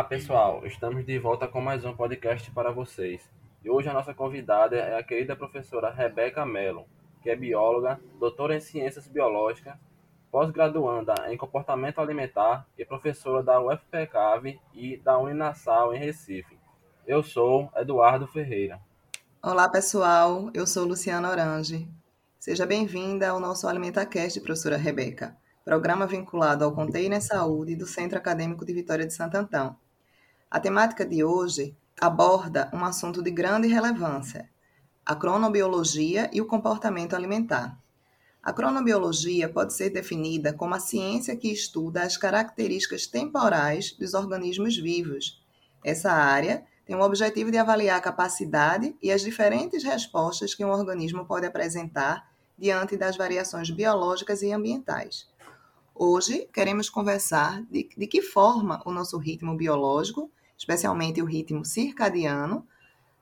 Olá 0.00 0.08
pessoal, 0.08 0.66
estamos 0.66 1.04
de 1.04 1.18
volta 1.18 1.46
com 1.46 1.60
mais 1.60 1.84
um 1.84 1.94
podcast 1.94 2.50
para 2.52 2.72
vocês. 2.72 3.20
E 3.62 3.68
hoje 3.68 3.86
a 3.86 3.92
nossa 3.92 4.14
convidada 4.14 4.74
é 4.74 4.98
a 4.98 5.02
querida 5.02 5.36
professora 5.36 5.92
Rebeca 5.92 6.46
Mello, 6.46 6.86
que 7.22 7.28
é 7.28 7.36
bióloga, 7.36 8.00
doutora 8.18 8.56
em 8.56 8.60
ciências 8.60 9.06
biológicas, 9.06 9.74
pós-graduanda 10.32 11.12
em 11.28 11.36
comportamento 11.36 12.00
alimentar 12.00 12.66
e 12.78 12.84
professora 12.84 13.42
da 13.42 13.60
UFPCAV 13.60 14.58
e 14.72 14.96
da 14.96 15.18
Uninasal 15.18 15.94
em 15.94 15.98
Recife. 15.98 16.58
Eu 17.06 17.22
sou 17.22 17.70
Eduardo 17.76 18.26
Ferreira. 18.26 18.80
Olá 19.42 19.68
pessoal, 19.68 20.48
eu 20.54 20.66
sou 20.66 20.86
Luciana 20.86 21.30
Orange. 21.30 21.86
Seja 22.38 22.64
bem-vinda 22.64 23.28
ao 23.28 23.38
nosso 23.38 23.68
AlimentaCast, 23.68 24.40
professora 24.40 24.78
Rebeca, 24.78 25.36
programa 25.62 26.06
vinculado 26.06 26.64
ao 26.64 26.72
Container 26.72 27.20
Saúde 27.20 27.76
do 27.76 27.84
Centro 27.86 28.16
Acadêmico 28.16 28.64
de 28.64 28.72
Vitória 28.72 29.06
de 29.06 29.12
Santo 29.12 29.34
Antão. 29.34 29.76
A 30.50 30.58
temática 30.58 31.06
de 31.06 31.22
hoje 31.22 31.76
aborda 32.00 32.68
um 32.74 32.84
assunto 32.84 33.22
de 33.22 33.30
grande 33.30 33.68
relevância: 33.68 34.50
a 35.06 35.14
cronobiologia 35.14 36.28
e 36.32 36.40
o 36.40 36.46
comportamento 36.46 37.14
alimentar. 37.14 37.78
A 38.42 38.52
cronobiologia 38.52 39.48
pode 39.48 39.74
ser 39.74 39.90
definida 39.90 40.52
como 40.52 40.74
a 40.74 40.80
ciência 40.80 41.36
que 41.36 41.52
estuda 41.52 42.02
as 42.02 42.16
características 42.16 43.06
temporais 43.06 43.92
dos 43.92 44.12
organismos 44.12 44.76
vivos. 44.76 45.40
Essa 45.84 46.10
área 46.10 46.66
tem 46.84 46.96
o 46.96 47.02
objetivo 47.02 47.52
de 47.52 47.56
avaliar 47.56 47.98
a 47.98 48.02
capacidade 48.02 48.96
e 49.00 49.12
as 49.12 49.22
diferentes 49.22 49.84
respostas 49.84 50.52
que 50.52 50.64
um 50.64 50.70
organismo 50.70 51.24
pode 51.26 51.46
apresentar 51.46 52.28
diante 52.58 52.96
das 52.96 53.16
variações 53.16 53.70
biológicas 53.70 54.42
e 54.42 54.50
ambientais. 54.50 55.28
Hoje 55.94 56.48
queremos 56.52 56.90
conversar 56.90 57.62
de, 57.70 57.88
de 57.96 58.06
que 58.08 58.20
forma 58.20 58.82
o 58.84 58.90
nosso 58.90 59.16
ritmo 59.16 59.56
biológico 59.56 60.28
especialmente 60.60 61.22
o 61.22 61.24
ritmo 61.24 61.64
circadiano, 61.64 62.66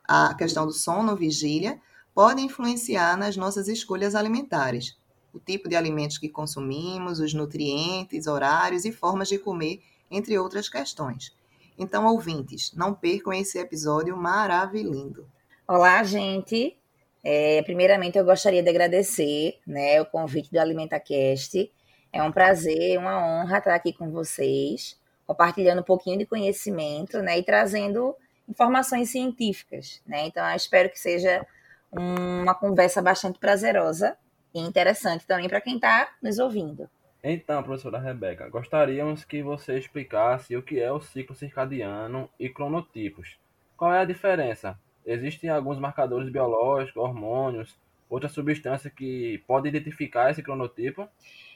a 0.03 0.35
questão 0.35 0.67
do 0.67 0.73
sono, 0.73 1.15
vigília, 1.15 1.81
pode 2.13 2.43
influenciar 2.43 3.17
nas 3.17 3.37
nossas 3.37 3.69
escolhas 3.69 4.17
alimentares. 4.17 4.99
O 5.33 5.39
tipo 5.39 5.69
de 5.69 5.77
alimentos 5.77 6.19
que 6.19 6.29
consumimos, 6.29 7.21
os 7.21 7.33
nutrientes, 7.33 8.27
horários 8.27 8.85
e 8.85 8.91
formas 8.91 9.29
de 9.29 9.39
comer, 9.39 9.81
entre 10.11 10.37
outras 10.37 10.69
questões. 10.69 11.33
Então, 11.79 12.07
ouvintes, 12.07 12.73
não 12.75 12.93
percam 12.93 13.33
esse 13.33 13.57
episódio 13.57 14.17
maravilhoso. 14.17 15.25
Olá, 15.69 16.03
gente. 16.03 16.77
É, 17.23 17.63
primeiramente, 17.63 18.19
eu 18.19 18.25
gostaria 18.25 18.65
de 18.65 18.69
agradecer 18.69 19.61
né, 19.65 20.01
o 20.01 20.07
convite 20.07 20.51
do 20.51 20.59
AlimentaCast. 20.59 21.71
É 22.13 22.21
um 22.21 22.33
prazer, 22.33 22.99
uma 22.99 23.17
honra 23.25 23.59
estar 23.59 23.75
aqui 23.77 23.93
com 23.93 24.11
vocês 24.11 24.98
compartilhando 25.29 25.81
um 25.81 25.85
pouquinho 25.85 26.19
de 26.19 26.25
conhecimento, 26.25 27.21
né, 27.21 27.39
e 27.39 27.43
trazendo 27.43 28.17
informações 28.49 29.11
científicas, 29.11 30.01
né? 30.07 30.27
Então, 30.27 30.49
eu 30.49 30.57
espero 30.57 30.89
que 30.89 30.99
seja 30.99 31.47
uma 31.93 32.55
conversa 32.55 33.03
bastante 33.03 33.39
prazerosa 33.39 34.17
e 34.55 34.59
interessante 34.59 35.27
também 35.27 35.47
para 35.47 35.61
quem 35.61 35.77
está 35.77 36.09
nos 36.23 36.39
ouvindo. 36.39 36.89
Então, 37.23 37.63
professora 37.63 37.99
Rebeca, 37.99 38.49
gostaríamos 38.49 39.23
que 39.23 39.43
você 39.43 39.79
explicasse 39.79 40.57
o 40.57 40.63
que 40.63 40.81
é 40.81 40.91
o 40.91 41.01
ciclo 41.01 41.37
circadiano 41.37 42.31
e 42.41 42.49
cronotipos. 42.49 43.37
Qual 43.77 43.93
é 43.93 44.01
a 44.01 44.07
diferença? 44.07 44.79
Existem 45.05 45.51
alguns 45.51 45.79
marcadores 45.79 46.31
biológicos, 46.31 46.97
hormônios, 46.97 47.77
outra 48.09 48.31
substância 48.31 48.89
que 48.89 49.43
pode 49.47 49.69
identificar 49.69 50.31
esse 50.31 50.43
cronotipo? 50.43 51.07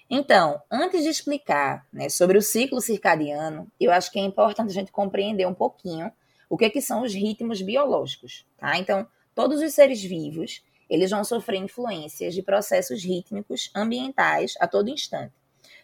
Então, 0.08 0.60
antes 0.70 1.02
de 1.02 1.08
explicar 1.08 1.86
né, 1.92 2.08
sobre 2.08 2.36
o 2.36 2.42
ciclo 2.42 2.80
circadiano, 2.80 3.70
eu 3.80 3.90
acho 3.90 4.10
que 4.10 4.18
é 4.18 4.22
importante 4.22 4.70
a 4.70 4.74
gente 4.74 4.92
compreender 4.92 5.46
um 5.46 5.54
pouquinho 5.54 6.12
o 6.50 6.56
que, 6.56 6.66
é 6.66 6.70
que 6.70 6.82
são 6.82 7.02
os 7.02 7.14
ritmos 7.14 7.62
biológicos. 7.62 8.46
Tá? 8.58 8.76
Então, 8.76 9.06
todos 9.34 9.60
os 9.60 9.72
seres 9.72 10.02
vivos 10.02 10.62
eles 10.92 11.10
vão 11.10 11.24
sofrer 11.24 11.56
influências 11.56 12.34
de 12.34 12.42
processos 12.42 13.02
rítmicos 13.02 13.70
ambientais 13.74 14.52
a 14.60 14.68
todo 14.68 14.90
instante. 14.90 15.32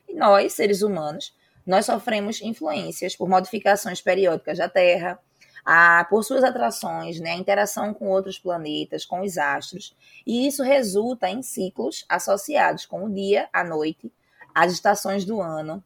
E 0.07 0.13
nós, 0.13 0.53
seres 0.53 0.83
humanos, 0.83 1.35
nós 1.67 1.87
sofremos 1.87 2.43
influências 2.43 3.17
por 3.17 3.27
modificações 3.27 4.03
periódicas 4.03 4.59
da 4.59 4.69
Terra, 4.69 5.19
a, 5.65 6.07
por 6.09 6.25
suas 6.25 6.45
atrações, 6.45 7.21
né, 7.21 7.33
a 7.33 7.37
interação 7.37 7.93
com 7.93 8.09
outros 8.09 8.39
planetas, 8.39 9.05
com 9.05 9.23
os 9.23 9.39
astros, 9.39 9.97
e 10.27 10.47
isso 10.47 10.63
resulta 10.63 11.29
em 11.29 11.43
ciclos 11.43 12.05
associados 12.09 12.87
com 12.87 13.05
o 13.05 13.13
dia, 13.13 13.49
a 13.53 13.63
noite 13.65 14.13
as 14.59 14.73
estações 14.73 15.25
do 15.25 15.41
ano 15.41 15.83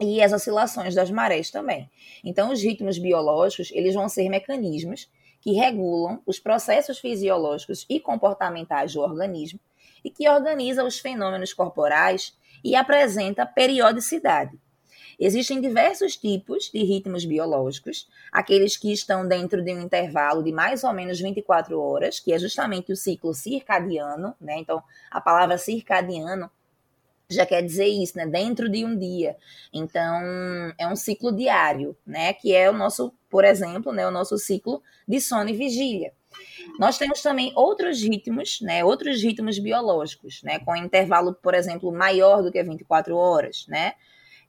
e 0.00 0.20
as 0.20 0.32
oscilações 0.32 0.92
das 0.92 1.08
marés 1.08 1.52
também. 1.52 1.88
Então, 2.24 2.50
os 2.50 2.60
ritmos 2.60 2.98
biológicos, 2.98 3.70
eles 3.72 3.94
vão 3.94 4.08
ser 4.08 4.28
mecanismos 4.28 5.08
que 5.40 5.52
regulam 5.52 6.20
os 6.26 6.40
processos 6.40 6.98
fisiológicos 6.98 7.86
e 7.88 8.00
comportamentais 8.00 8.94
do 8.94 9.00
organismo 9.00 9.60
e 10.04 10.10
que 10.10 10.28
organiza 10.28 10.84
os 10.84 10.98
fenômenos 10.98 11.52
corporais 11.52 12.36
e 12.64 12.74
apresenta 12.74 13.46
periodicidade. 13.46 14.58
Existem 15.24 15.60
diversos 15.60 16.16
tipos 16.16 16.68
de 16.68 16.82
ritmos 16.82 17.24
biológicos, 17.24 18.08
aqueles 18.32 18.76
que 18.76 18.92
estão 18.92 19.24
dentro 19.26 19.62
de 19.62 19.72
um 19.72 19.80
intervalo 19.80 20.42
de 20.42 20.50
mais 20.50 20.82
ou 20.82 20.92
menos 20.92 21.20
24 21.20 21.80
horas, 21.80 22.18
que 22.18 22.32
é 22.32 22.38
justamente 22.40 22.90
o 22.92 22.96
ciclo 22.96 23.32
circadiano, 23.32 24.34
né? 24.40 24.58
Então, 24.58 24.82
a 25.08 25.20
palavra 25.20 25.56
circadiano 25.58 26.50
já 27.30 27.46
quer 27.46 27.62
dizer 27.62 27.86
isso, 27.86 28.18
né? 28.18 28.26
Dentro 28.26 28.68
de 28.68 28.84
um 28.84 28.98
dia. 28.98 29.36
Então, 29.72 30.20
é 30.76 30.88
um 30.88 30.96
ciclo 30.96 31.30
diário, 31.30 31.96
né? 32.04 32.32
Que 32.32 32.52
é 32.52 32.68
o 32.68 32.72
nosso, 32.72 33.14
por 33.30 33.44
exemplo, 33.44 33.92
né? 33.92 34.04
O 34.04 34.10
nosso 34.10 34.36
ciclo 34.38 34.82
de 35.06 35.20
sono 35.20 35.50
e 35.50 35.52
vigília. 35.52 36.12
Nós 36.80 36.98
temos 36.98 37.22
também 37.22 37.52
outros 37.54 38.02
ritmos, 38.02 38.60
né? 38.60 38.84
Outros 38.84 39.22
ritmos 39.22 39.56
biológicos, 39.60 40.42
né? 40.42 40.58
Com 40.58 40.74
intervalo, 40.74 41.32
por 41.32 41.54
exemplo, 41.54 41.92
maior 41.92 42.42
do 42.42 42.50
que 42.50 42.60
24 42.60 43.16
horas, 43.16 43.66
né? 43.68 43.94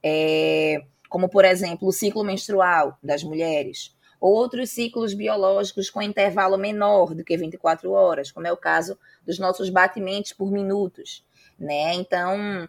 É, 0.03 0.83
como, 1.09 1.29
por 1.29 1.45
exemplo, 1.45 1.87
o 1.87 1.91
ciclo 1.91 2.23
menstrual 2.23 2.97
das 3.01 3.23
mulheres. 3.23 3.95
Ou 4.19 4.33
outros 4.33 4.69
ciclos 4.69 5.13
biológicos 5.13 5.89
com 5.89 6.01
intervalo 6.01 6.57
menor 6.57 7.13
do 7.13 7.23
que 7.23 7.37
24 7.37 7.91
horas, 7.91 8.31
como 8.31 8.47
é 8.47 8.51
o 8.51 8.57
caso 8.57 8.97
dos 9.25 9.37
nossos 9.37 9.69
batimentos 9.69 10.33
por 10.33 10.51
minutos 10.51 11.25
né? 11.63 11.93
Então, 11.95 12.67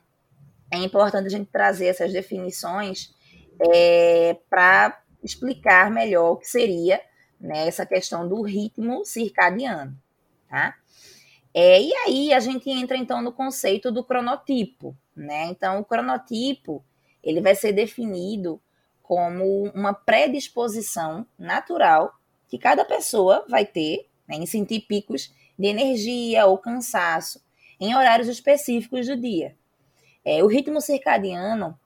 é 0.71 0.79
importante 0.79 1.27
a 1.27 1.31
gente 1.31 1.51
trazer 1.51 1.87
essas 1.87 2.13
definições 2.13 3.15
é, 3.61 4.37
para 4.49 5.01
explicar 5.23 5.91
melhor 5.91 6.33
o 6.33 6.37
que 6.37 6.47
seria 6.47 7.01
né, 7.41 7.67
essa 7.67 7.87
questão 7.87 8.29
do 8.29 8.43
ritmo 8.43 9.05
circadiano, 9.05 9.97
tá? 10.49 10.75
É, 11.53 11.81
e 11.81 11.95
aí 11.95 12.33
a 12.33 12.41
gente 12.41 12.69
entra 12.69 12.97
então 12.97 13.23
no 13.23 13.33
conceito 13.33 13.93
do 13.93 14.05
cronotipo, 14.05 14.97
né? 15.15 15.47
Então, 15.47 15.81
o 15.81 15.85
cronotipo 15.85 16.85
ele 17.25 17.41
vai 17.41 17.55
ser 17.55 17.73
definido 17.73 18.61
como 19.03 19.65
uma 19.75 19.93
predisposição 19.93 21.27
natural 21.39 22.15
que 22.49 22.59
cada 22.59 22.85
pessoa 22.85 23.45
vai 23.49 23.67
ter 23.67 24.09
né, 24.29 24.37
em 24.37 24.47
sentir 24.47 24.81
picos 24.81 25.33
de 25.59 25.67
energia 25.67 26.47
ou 26.47 26.59
cansaço 26.59 27.43
em 27.81 27.95
horários 27.95 28.29
específicos 28.29 29.07
do 29.07 29.17
dia. 29.17 29.57
É, 30.25 30.43
o 30.43 30.47
ritmo 30.47 30.81
circadiano 30.81 31.79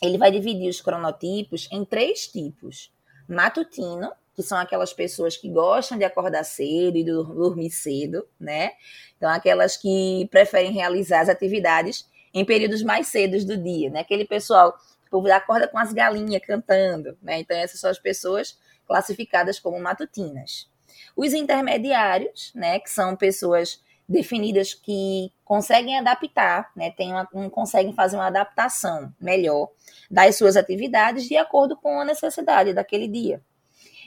ele 0.00 0.16
vai 0.16 0.30
dividir 0.30 0.68
os 0.68 0.80
cronotipos 0.80 1.68
em 1.72 1.84
três 1.84 2.26
tipos: 2.28 2.92
matutino, 3.28 4.10
que 4.34 4.42
são 4.42 4.56
aquelas 4.56 4.92
pessoas 4.92 5.36
que 5.36 5.48
gostam 5.48 5.98
de 5.98 6.04
acordar 6.04 6.44
cedo 6.44 6.96
e 6.96 7.04
dormir 7.04 7.70
cedo, 7.70 8.26
né? 8.38 8.72
Então, 9.16 9.28
aquelas 9.28 9.76
que 9.76 10.28
preferem 10.30 10.72
realizar 10.72 11.20
as 11.20 11.28
atividades 11.28 12.08
em 12.32 12.44
períodos 12.44 12.82
mais 12.82 13.08
cedos 13.08 13.44
do 13.44 13.56
dia, 13.56 13.90
né? 13.90 14.00
Aquele 14.00 14.24
pessoal 14.24 14.72
que 14.72 15.08
o 15.08 15.10
povo 15.10 15.32
acorda 15.32 15.68
com 15.68 15.78
as 15.78 15.92
galinhas 15.92 16.42
cantando, 16.44 17.16
né? 17.22 17.40
Então 17.40 17.56
essas 17.56 17.80
são 17.80 17.90
as 17.90 17.98
pessoas 17.98 18.58
classificadas 18.86 19.60
como 19.60 19.78
matutinas. 19.78 20.68
Os 21.14 21.34
intermediários, 21.34 22.52
né, 22.54 22.78
que 22.80 22.90
são 22.90 23.14
pessoas 23.14 23.80
definidas 24.08 24.72
que 24.72 25.30
conseguem 25.44 25.98
adaptar, 25.98 26.70
né, 26.74 26.90
tem 26.90 27.12
uma, 27.12 27.28
um, 27.34 27.50
conseguem 27.50 27.92
fazer 27.92 28.16
uma 28.16 28.28
adaptação 28.28 29.12
melhor 29.20 29.68
das 30.10 30.36
suas 30.36 30.56
atividades 30.56 31.24
de 31.24 31.36
acordo 31.36 31.76
com 31.76 32.00
a 32.00 32.04
necessidade 32.04 32.72
daquele 32.72 33.06
dia. 33.06 33.42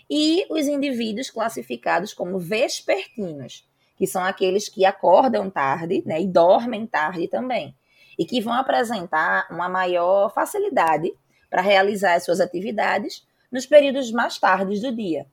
E 0.10 0.46
os 0.50 0.68
indivíduos 0.68 1.30
classificados 1.30 2.14
como 2.14 2.40
vespertinos, 2.40 3.68
que 3.96 4.08
são 4.08 4.24
aqueles 4.24 4.68
que 4.68 4.84
acordam 4.84 5.50
tarde 5.50 6.02
né, 6.06 6.20
e 6.20 6.28
dormem 6.28 6.88
tarde 6.88 7.28
também, 7.28 7.76
e 8.22 8.26
que 8.26 8.40
vão 8.40 8.54
apresentar 8.54 9.48
uma 9.50 9.68
maior 9.68 10.32
facilidade 10.32 11.12
para 11.50 11.60
realizar 11.60 12.14
as 12.14 12.24
suas 12.24 12.40
atividades 12.40 13.26
nos 13.52 13.66
períodos 13.66 14.12
mais 14.12 14.38
tardes 14.38 14.80
do 14.80 14.96
dia. 14.96 15.26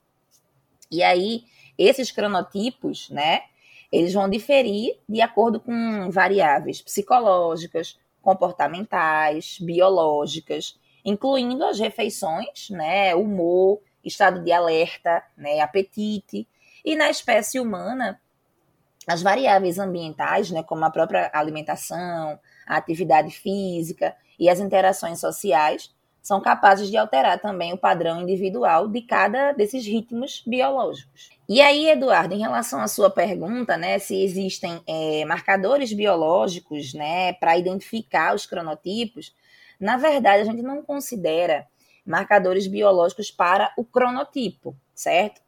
E 0.90 1.02
aí, 1.02 1.44
esses 1.76 2.10
cronotipos, 2.10 3.10
né, 3.10 3.42
eles 3.92 4.14
vão 4.14 4.26
diferir 4.26 4.98
de 5.06 5.20
acordo 5.20 5.60
com 5.60 6.10
variáveis 6.10 6.80
psicológicas, 6.80 8.00
comportamentais, 8.22 9.58
biológicas, 9.60 10.80
incluindo 11.04 11.66
as 11.66 11.78
refeições, 11.78 12.70
né, 12.70 13.14
humor, 13.14 13.82
estado 14.02 14.42
de 14.42 14.50
alerta, 14.50 15.22
né, 15.36 15.60
apetite, 15.60 16.48
e 16.82 16.96
na 16.96 17.10
espécie 17.10 17.60
humana, 17.60 18.18
as 19.06 19.20
variáveis 19.20 19.78
ambientais, 19.78 20.50
né, 20.50 20.62
como 20.62 20.86
a 20.86 20.90
própria 20.90 21.30
alimentação, 21.34 22.40
a 22.68 22.76
atividade 22.76 23.30
física 23.30 24.14
e 24.38 24.48
as 24.48 24.60
interações 24.60 25.18
sociais, 25.18 25.90
são 26.28 26.40
capazes 26.42 26.90
de 26.90 26.96
alterar 26.96 27.40
também 27.40 27.72
o 27.72 27.78
padrão 27.78 28.20
individual 28.20 28.86
de 28.86 29.00
cada 29.00 29.52
desses 29.52 29.86
ritmos 29.86 30.42
biológicos. 30.46 31.30
E 31.48 31.62
aí, 31.62 31.88
Eduardo, 31.88 32.34
em 32.34 32.40
relação 32.40 32.80
à 32.80 32.86
sua 32.86 33.08
pergunta, 33.08 33.78
né, 33.78 33.98
se 33.98 34.22
existem 34.22 34.82
é, 34.86 35.24
marcadores 35.24 35.90
biológicos, 35.92 36.92
né, 36.92 37.32
para 37.32 37.56
identificar 37.56 38.34
os 38.34 38.44
cronotipos, 38.44 39.34
na 39.80 39.96
verdade 39.96 40.42
a 40.42 40.44
gente 40.44 40.60
não 40.60 40.82
considera 40.82 41.66
marcadores 42.04 42.66
biológicos 42.66 43.30
para 43.30 43.72
o 43.76 43.84
cronotipo, 43.84 44.76
certo? 44.94 45.40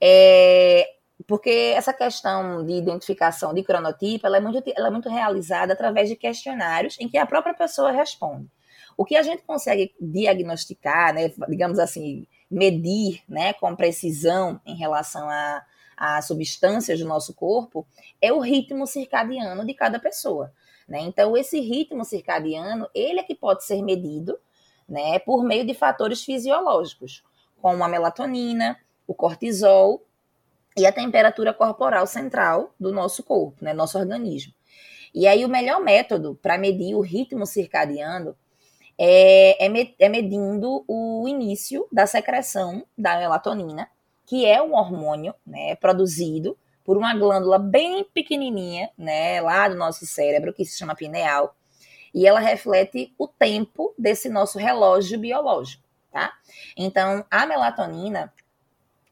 É, 0.00 0.95
porque 1.24 1.72
essa 1.74 1.92
questão 1.92 2.64
de 2.64 2.72
identificação 2.72 3.54
de 3.54 3.62
cronotipo 3.62 4.26
ela 4.26 4.36
é, 4.36 4.40
muito, 4.40 4.62
ela 4.76 4.88
é 4.88 4.90
muito 4.90 5.08
realizada 5.08 5.72
através 5.72 6.08
de 6.08 6.16
questionários 6.16 6.96
em 7.00 7.08
que 7.08 7.16
a 7.16 7.26
própria 7.26 7.54
pessoa 7.54 7.90
responde. 7.90 8.48
O 8.96 9.04
que 9.04 9.16
a 9.16 9.22
gente 9.22 9.42
consegue 9.42 9.94
diagnosticar, 10.00 11.14
né, 11.14 11.30
digamos 11.48 11.78
assim, 11.78 12.26
medir 12.50 13.22
né, 13.28 13.52
com 13.54 13.74
precisão 13.76 14.60
em 14.64 14.76
relação 14.76 15.28
a, 15.28 15.62
a 15.96 16.22
substâncias 16.22 16.98
do 16.98 17.06
nosso 17.06 17.34
corpo 17.34 17.86
é 18.20 18.32
o 18.32 18.40
ritmo 18.40 18.86
circadiano 18.86 19.64
de 19.66 19.74
cada 19.74 19.98
pessoa. 19.98 20.52
Né? 20.88 21.00
Então, 21.00 21.36
esse 21.36 21.60
ritmo 21.60 22.04
circadiano, 22.04 22.88
ele 22.94 23.20
é 23.20 23.22
que 23.22 23.34
pode 23.34 23.64
ser 23.64 23.82
medido 23.82 24.38
né, 24.88 25.18
por 25.18 25.42
meio 25.42 25.66
de 25.66 25.74
fatores 25.74 26.22
fisiológicos, 26.22 27.24
como 27.60 27.82
a 27.82 27.88
melatonina, 27.88 28.78
o 29.06 29.14
cortisol 29.14 30.02
e 30.76 30.86
a 30.86 30.92
temperatura 30.92 31.54
corporal 31.54 32.06
central 32.06 32.74
do 32.78 32.92
nosso 32.92 33.22
corpo, 33.22 33.64
né, 33.64 33.72
nosso 33.72 33.98
organismo. 33.98 34.52
E 35.14 35.26
aí, 35.26 35.44
o 35.44 35.48
melhor 35.48 35.80
método 35.80 36.38
para 36.42 36.58
medir 36.58 36.94
o 36.94 37.00
ritmo 37.00 37.46
circadiano 37.46 38.36
é, 38.98 39.66
é, 39.66 39.94
é 39.98 40.08
medindo 40.08 40.84
o 40.86 41.26
início 41.26 41.86
da 41.90 42.06
secreção 42.06 42.84
da 42.96 43.16
melatonina, 43.16 43.88
que 44.26 44.44
é 44.44 44.60
um 44.60 44.74
hormônio 44.74 45.34
né, 45.46 45.74
produzido 45.76 46.56
por 46.84 46.96
uma 46.96 47.14
glândula 47.14 47.58
bem 47.58 48.04
pequenininha, 48.04 48.90
né, 48.96 49.40
lá 49.40 49.68
do 49.68 49.74
nosso 49.74 50.06
cérebro, 50.06 50.52
que 50.52 50.64
se 50.64 50.78
chama 50.78 50.94
pineal, 50.94 51.56
e 52.14 52.26
ela 52.26 52.40
reflete 52.40 53.12
o 53.18 53.26
tempo 53.26 53.94
desse 53.98 54.28
nosso 54.28 54.58
relógio 54.58 55.18
biológico, 55.18 55.82
tá? 56.10 56.32
Então, 56.76 57.24
a 57.30 57.46
melatonina, 57.46 58.32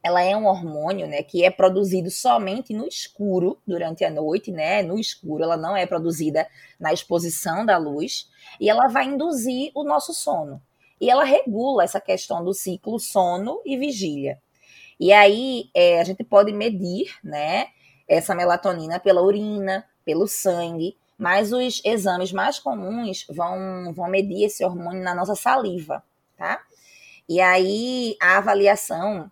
ela 0.05 0.21
é 0.21 0.37
um 0.37 0.45
hormônio, 0.45 1.07
né, 1.07 1.23
que 1.23 1.43
é 1.43 1.49
produzido 1.49 2.11
somente 2.11 2.75
no 2.75 2.87
escuro 2.87 3.57
durante 3.65 4.05
a 4.05 4.09
noite, 4.11 4.51
né? 4.51 4.83
No 4.83 4.99
escuro, 4.99 5.43
ela 5.43 5.57
não 5.57 5.75
é 5.75 5.87
produzida 5.87 6.47
na 6.79 6.93
exposição 6.93 7.65
da 7.65 7.75
luz 7.75 8.29
e 8.61 8.69
ela 8.69 8.87
vai 8.87 9.05
induzir 9.05 9.71
o 9.73 9.83
nosso 9.83 10.13
sono. 10.13 10.61
E 11.01 11.09
ela 11.09 11.23
regula 11.23 11.83
essa 11.83 11.99
questão 11.99 12.43
do 12.43 12.53
ciclo 12.53 12.99
sono 12.99 13.59
e 13.65 13.75
vigília. 13.77 14.39
E 14.99 15.11
aí 15.11 15.71
é, 15.73 15.99
a 15.99 16.03
gente 16.03 16.23
pode 16.23 16.53
medir, 16.53 17.11
né, 17.23 17.69
essa 18.07 18.35
melatonina 18.35 18.99
pela 18.99 19.23
urina, 19.23 19.83
pelo 20.05 20.27
sangue, 20.27 20.95
mas 21.17 21.51
os 21.51 21.81
exames 21.83 22.31
mais 22.31 22.59
comuns 22.59 23.25
vão, 23.27 23.91
vão 23.91 24.07
medir 24.07 24.43
esse 24.43 24.63
hormônio 24.63 25.01
na 25.01 25.15
nossa 25.15 25.33
saliva, 25.33 26.03
tá? 26.37 26.61
E 27.27 27.41
aí 27.41 28.15
a 28.21 28.37
avaliação 28.37 29.31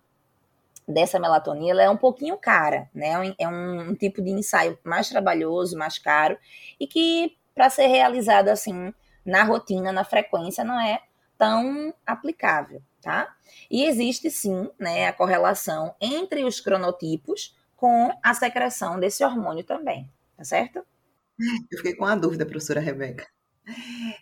dessa 0.86 1.18
melatonina 1.18 1.82
é 1.82 1.90
um 1.90 1.96
pouquinho 1.96 2.36
cara, 2.36 2.88
né? 2.94 3.34
É 3.38 3.48
um, 3.48 3.90
um 3.90 3.94
tipo 3.94 4.22
de 4.22 4.30
ensaio 4.30 4.78
mais 4.84 5.08
trabalhoso, 5.08 5.76
mais 5.78 5.98
caro, 5.98 6.38
e 6.78 6.86
que 6.86 7.36
para 7.54 7.70
ser 7.70 7.86
realizado 7.86 8.48
assim 8.48 8.92
na 9.24 9.42
rotina, 9.44 9.92
na 9.92 10.04
frequência, 10.04 10.64
não 10.64 10.78
é 10.78 11.00
tão 11.38 11.94
aplicável, 12.06 12.82
tá? 13.00 13.34
E 13.70 13.84
existe 13.84 14.30
sim, 14.30 14.70
né, 14.78 15.08
a 15.08 15.12
correlação 15.12 15.94
entre 16.00 16.44
os 16.44 16.60
cronotipos 16.60 17.56
com 17.76 18.10
a 18.22 18.34
secreção 18.34 18.98
desse 19.00 19.24
hormônio 19.24 19.64
também, 19.64 20.10
tá 20.36 20.44
certo? 20.44 20.84
Eu 21.70 21.78
fiquei 21.78 21.94
com 21.96 22.04
uma 22.04 22.16
dúvida, 22.16 22.46
professora 22.46 22.80
Rebeca. 22.80 23.26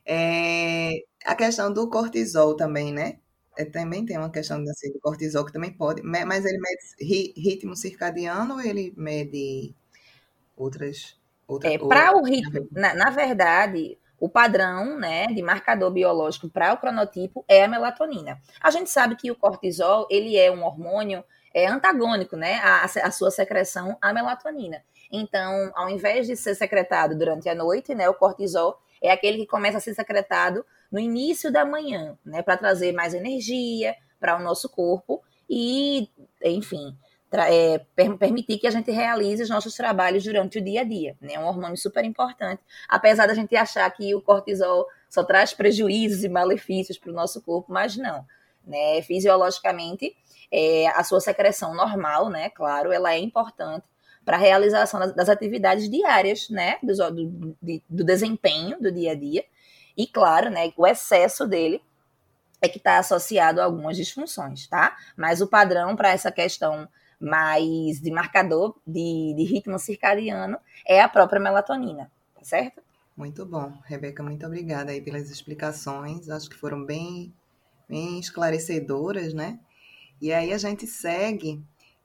É, 0.07 0.93
a 1.25 1.35
questão 1.35 1.73
do 1.73 1.89
cortisol 1.91 2.57
também, 2.57 2.93
né? 2.93 3.19
É, 3.57 3.65
também 3.65 4.05
tem 4.07 4.17
uma 4.17 4.31
questão 4.31 4.63
assim, 4.63 4.93
do 4.93 5.01
cortisol 5.01 5.45
que 5.45 5.53
também 5.53 5.73
pode, 5.73 6.03
mas 6.03 6.45
ele 6.45 6.59
mede 6.59 7.35
ritmo 7.37 7.77
circadiano 7.77 8.55
ou 8.55 8.61
ele 8.61 8.95
mede 8.97 9.75
outras. 10.57 11.19
outras 11.47 11.73
é, 11.73 11.79
para 11.79 12.17
o 12.17 12.25
ritmo, 12.25 12.67
na, 12.73 12.95
na, 12.95 13.11
verdade, 13.11 13.99
o 14.19 14.29
padrão 14.29 14.99
né, 14.99 15.27
de 15.27 15.43
marcador 15.43 15.91
biológico 15.91 16.49
para 16.49 16.73
o 16.73 16.79
cronotipo 16.79 17.45
é 17.47 17.65
a 17.65 17.69
melatonina. 17.69 18.41
A 18.61 18.71
gente 18.71 18.89
sabe 18.89 19.17
que 19.17 19.31
o 19.31 19.37
cortisol 19.37 20.07
ele 20.11 20.37
é 20.37 20.51
um 20.51 20.65
hormônio 20.65 21.23
é, 21.53 21.67
antagônico 21.67 22.37
né, 22.37 22.55
à, 22.63 22.85
à 22.85 23.11
sua 23.11 23.31
secreção 23.31 23.99
à 24.01 24.15
melatonina. 24.15 24.83
Então, 25.11 25.71
ao 25.75 25.91
invés 25.91 26.27
de 26.27 26.37
ser 26.37 26.55
secretado 26.55 27.19
durante 27.19 27.49
a 27.49 27.55
noite, 27.55 27.95
né, 27.95 28.09
o 28.09 28.15
cortisol 28.15 28.79
é 29.03 29.11
aquele 29.11 29.39
que 29.39 29.47
começa 29.47 29.79
a 29.79 29.81
ser 29.81 29.95
secretado 29.95 30.65
no 30.91 30.99
início 30.99 31.51
da 31.51 31.65
manhã, 31.65 32.17
né, 32.25 32.43
para 32.43 32.57
trazer 32.57 32.93
mais 32.93 33.15
energia 33.15 33.95
para 34.21 34.39
o 34.39 34.43
nosso 34.43 34.69
corpo 34.69 35.23
e, 35.51 36.09
enfim, 36.45 36.97
é, 37.33 37.79
per 37.97 38.17
permitir 38.19 38.59
que 38.59 38.67
a 38.67 38.71
gente 38.71 38.91
realize 38.91 39.43
os 39.43 39.49
nossos 39.49 39.75
trabalhos 39.75 40.23
durante 40.23 40.59
o 40.59 40.65
dia 40.65 40.83
a 40.83 40.85
dia. 40.85 41.17
Né? 41.21 41.35
É 41.35 41.41
um 41.41 41.47
hormônio 41.47 41.77
super 41.77 42.05
importante, 42.05 42.63
apesar 42.89 43.27
da 43.27 43.35
gente 43.35 43.57
achar 43.57 43.91
que 43.91 44.15
o 44.15 44.21
cortisol 44.21 44.87
só 45.09 45.25
traz 45.25 45.53
prejuízos 45.53 46.23
e 46.25 46.29
malefícios 46.29 46.99
para 46.99 47.11
o 47.11 47.15
nosso 47.15 47.43
corpo, 47.43 47.73
mas 47.73 47.97
não. 47.97 48.25
Né? 48.65 49.03
Fisiologicamente, 49.03 50.15
é, 50.51 50.87
a 50.89 51.03
sua 51.03 51.21
secreção 51.21 51.75
normal, 51.75 52.29
né? 52.29 52.51
Claro, 52.51 52.93
ela 52.93 53.15
é 53.15 53.19
importante 53.19 53.87
para 54.25 54.37
a 54.37 54.41
realização 54.41 55.01
das, 55.01 55.29
atividades 55.29 55.89
diárias, 55.91 56.49
né? 56.49 56.79
Do, 56.83 56.95
do, 57.11 57.57
do 57.89 58.05
desempenho 58.05 58.81
do 58.81 58.93
dia 58.93 59.13
a 59.13 59.15
dia. 59.15 59.45
E 59.97 60.07
claro, 60.07 60.51
né, 60.51 60.73
o 60.77 60.87
excesso 60.87 61.47
dele 61.47 61.83
é 62.61 62.69
que 62.69 62.79
está 62.79 62.99
associado 62.99 63.61
a 63.61 63.65
algumas 63.65 63.97
disfunções, 63.97 64.67
tá? 64.69 64.97
Mas 65.17 65.41
o 65.41 65.49
padrão 65.49 65.97
para 65.97 66.11
essa 66.11 66.31
questão 66.31 66.89
mais 67.21 68.01
de 68.01 68.11
marcador 68.11 68.77
de, 68.87 69.35
de, 69.37 69.45
ritmo 69.45 69.79
circadiano 69.79 70.59
é 70.87 71.01
a 71.01 71.09
própria 71.09 71.41
melatonina, 71.41 72.11
tá 72.35 72.45
certo? 72.45 72.83
Muito 73.17 73.45
bom, 73.45 73.73
Rebeca, 73.85 74.23
muito 74.23 74.47
obrigada 74.47 74.93
aí 74.93 75.01
pelas 75.01 75.31
explicações, 75.31 76.29
acho 76.29 76.49
que 76.49 76.57
foram 76.57 76.85
bem, 76.85 77.33
bem 77.89 78.19
esclarecedoras, 78.19 79.35
né? 79.35 79.59
E 80.21 80.33
aí 80.33 80.53
a 80.53 80.59
gente 80.59 80.87
segue 80.87 81.63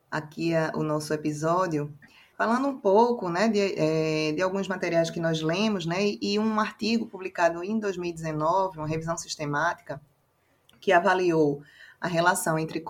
aqui 0.09 0.55
a, 0.55 0.71
o 0.75 0.83
nosso 0.83 1.13
episódio 1.13 1.93
falando 2.37 2.67
um 2.67 2.79
pouco 2.79 3.29
né, 3.29 3.49
de, 3.49 3.59
é, 3.59 4.31
de 4.31 4.41
alguns 4.43 4.67
materiais 4.67 5.09
que 5.09 5.19
nós 5.19 5.41
lemos, 5.41 5.87
né, 5.87 5.97
e 6.21 6.37
um 6.37 6.59
artigo 6.59 7.07
publicado 7.07 7.63
em 7.63 7.79
2019, 7.79 8.77
uma 8.77 8.87
revisão 8.87 9.17
sistemática, 9.17 9.99
que 10.79 10.91
avaliou 10.91 11.63
a 11.99 12.07
relação 12.07 12.59
entre 12.59 12.83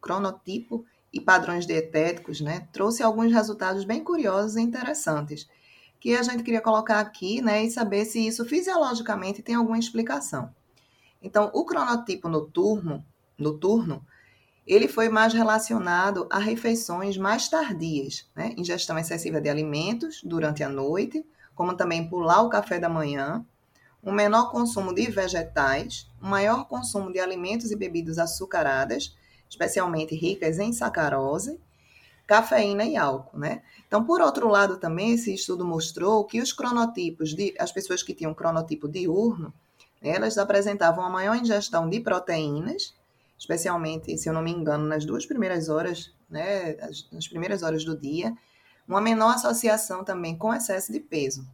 cronotipo 0.00 0.86
e 1.12 1.20
padrões 1.20 1.66
dietéticos, 1.66 2.40
né, 2.40 2.66
trouxe 2.72 3.02
alguns 3.02 3.30
resultados 3.30 3.84
bem 3.84 4.02
curiosos 4.02 4.56
e 4.56 4.62
interessantes, 4.62 5.46
que 6.00 6.16
a 6.16 6.22
gente 6.22 6.42
queria 6.42 6.62
colocar 6.62 6.98
aqui, 6.98 7.42
né, 7.42 7.62
e 7.62 7.70
saber 7.70 8.06
se 8.06 8.26
isso 8.26 8.44
fisiologicamente 8.46 9.42
tem 9.42 9.54
alguma 9.54 9.78
explicação. 9.78 10.50
Então, 11.20 11.50
o 11.52 11.64
cronotipo 11.66 12.26
noturno, 12.26 13.04
noturno 13.38 14.04
ele 14.66 14.88
foi 14.88 15.08
mais 15.08 15.32
relacionado 15.32 16.26
a 16.30 16.38
refeições 16.38 17.16
mais 17.16 17.48
tardias, 17.48 18.26
né? 18.34 18.54
ingestão 18.56 18.98
excessiva 18.98 19.40
de 19.40 19.48
alimentos 19.48 20.20
durante 20.24 20.62
a 20.62 20.68
noite, 20.68 21.24
como 21.54 21.76
também 21.76 22.08
pular 22.08 22.42
o 22.42 22.48
café 22.48 22.78
da 22.78 22.88
manhã, 22.88 23.44
um 24.02 24.12
menor 24.12 24.50
consumo 24.50 24.94
de 24.94 25.10
vegetais, 25.10 26.08
um 26.22 26.28
maior 26.28 26.66
consumo 26.66 27.12
de 27.12 27.18
alimentos 27.18 27.70
e 27.70 27.76
bebidas 27.76 28.18
açucaradas, 28.18 29.16
especialmente 29.48 30.14
ricas 30.14 30.58
em 30.58 30.72
sacarose, 30.72 31.58
cafeína 32.26 32.84
e 32.84 32.96
álcool, 32.96 33.38
né? 33.38 33.62
Então, 33.86 34.04
por 34.04 34.20
outro 34.20 34.48
lado, 34.48 34.78
também 34.78 35.12
esse 35.12 35.32
estudo 35.32 35.64
mostrou 35.64 36.24
que 36.24 36.40
os 36.40 36.52
cronotipos 36.52 37.34
de 37.34 37.54
as 37.58 37.70
pessoas 37.70 38.02
que 38.02 38.14
tinham 38.14 38.34
cronotipo 38.34 38.88
diurno, 38.88 39.52
elas 40.02 40.36
apresentavam 40.36 41.04
uma 41.04 41.10
maior 41.10 41.36
ingestão 41.36 41.88
de 41.88 42.00
proteínas, 42.00 42.94
especialmente, 43.38 44.16
se 44.16 44.28
eu 44.28 44.32
não 44.32 44.42
me 44.42 44.50
engano, 44.50 44.86
nas 44.86 45.04
duas 45.04 45.26
primeiras 45.26 45.68
horas, 45.68 46.14
né, 46.28 46.76
nas 47.12 47.28
primeiras 47.28 47.62
horas 47.62 47.84
do 47.84 47.98
dia, 47.98 48.34
uma 48.86 49.00
menor 49.00 49.34
associação 49.34 50.04
também 50.04 50.36
com 50.36 50.52
excesso 50.52 50.92
de 50.92 51.00
peso. 51.00 51.46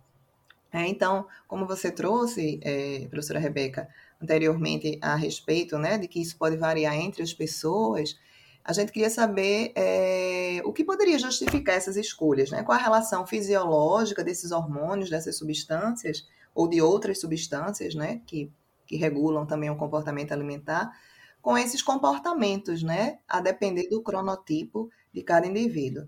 É, 0.72 0.87
então, 0.87 1.26
como 1.49 1.66
você 1.66 1.90
trouxe, 1.90 2.60
é, 2.62 3.06
professora 3.08 3.40
Rebeca, 3.40 3.88
anteriormente 4.22 4.99
a 5.02 5.16
respeito 5.16 5.78
né, 5.78 5.99
de 5.99 6.06
que 6.06 6.20
isso 6.20 6.37
pode 6.37 6.56
variar 6.56 6.94
entre 6.94 7.22
as 7.22 7.32
pessoas, 7.32 8.16
a 8.64 8.72
gente 8.72 8.92
queria 8.92 9.10
saber 9.10 9.72
é, 9.75 10.60
o 10.64 10.72
que 10.72 10.84
poderia 10.84 11.18
justificar 11.18 11.76
essas 11.76 11.96
escolhas, 11.96 12.50
né? 12.50 12.62
qual 12.62 12.78
a 12.78 12.80
relação 12.80 13.26
fisiológica 13.26 14.22
desses 14.22 14.52
hormônios, 14.52 15.10
dessas 15.10 15.37
substâncias, 15.37 16.26
ou 16.54 16.68
de 16.68 16.80
outras 16.80 17.20
substâncias, 17.20 17.94
né, 17.94 18.20
que, 18.26 18.50
que 18.87 18.96
regulam 18.96 19.46
também 19.46 19.70
o 19.70 19.76
comportamento 19.76 20.32
alimentar, 20.32 20.92
com 21.40 21.56
esses 21.56 21.82
comportamentos, 21.82 22.82
né, 22.82 23.18
a 23.28 23.40
depender 23.40 23.88
do 23.88 24.02
cronotipo 24.02 24.90
de 25.12 25.23
cada 25.23 25.47
indivíduo. 25.47 26.06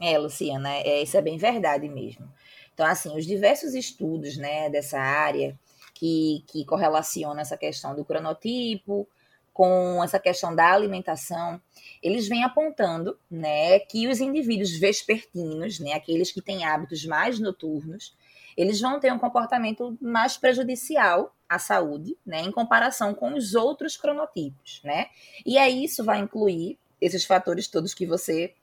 É, 0.00 0.18
Luciana, 0.18 0.74
é, 0.74 1.02
isso 1.02 1.16
é 1.16 1.22
bem 1.22 1.38
verdade 1.38 1.88
mesmo. 1.88 2.30
Então, 2.74 2.86
assim, 2.86 3.16
os 3.16 3.24
diversos 3.24 3.74
estudos, 3.74 4.36
né, 4.36 4.68
dessa 4.68 4.98
área 4.98 5.58
que, 5.94 6.44
que 6.46 6.64
correlacionam 6.66 7.40
essa 7.40 7.56
questão 7.56 7.94
do 7.94 8.04
cronotipo 8.04 9.08
com 9.54 10.04
essa 10.04 10.18
questão 10.18 10.54
da 10.54 10.70
alimentação, 10.70 11.58
eles 12.02 12.28
vêm 12.28 12.44
apontando, 12.44 13.18
né, 13.30 13.78
que 13.78 14.06
os 14.06 14.20
indivíduos 14.20 14.76
vespertinos, 14.78 15.80
né, 15.80 15.94
aqueles 15.94 16.30
que 16.30 16.42
têm 16.42 16.66
hábitos 16.66 17.06
mais 17.06 17.40
noturnos, 17.40 18.14
eles 18.54 18.78
vão 18.80 19.00
ter 19.00 19.12
um 19.12 19.18
comportamento 19.18 19.96
mais 20.00 20.36
prejudicial 20.36 21.34
à 21.48 21.58
saúde, 21.58 22.16
né, 22.24 22.40
em 22.40 22.50
comparação 22.50 23.14
com 23.14 23.34
os 23.34 23.54
outros 23.54 23.96
cronotipos, 23.96 24.80
né? 24.84 25.06
E 25.44 25.58
aí 25.58 25.84
isso 25.84 26.04
vai 26.04 26.18
incluir 26.18 26.78
esses 27.00 27.24
fatores 27.24 27.68
todos 27.68 27.94
que 27.94 28.06
você 28.06 28.54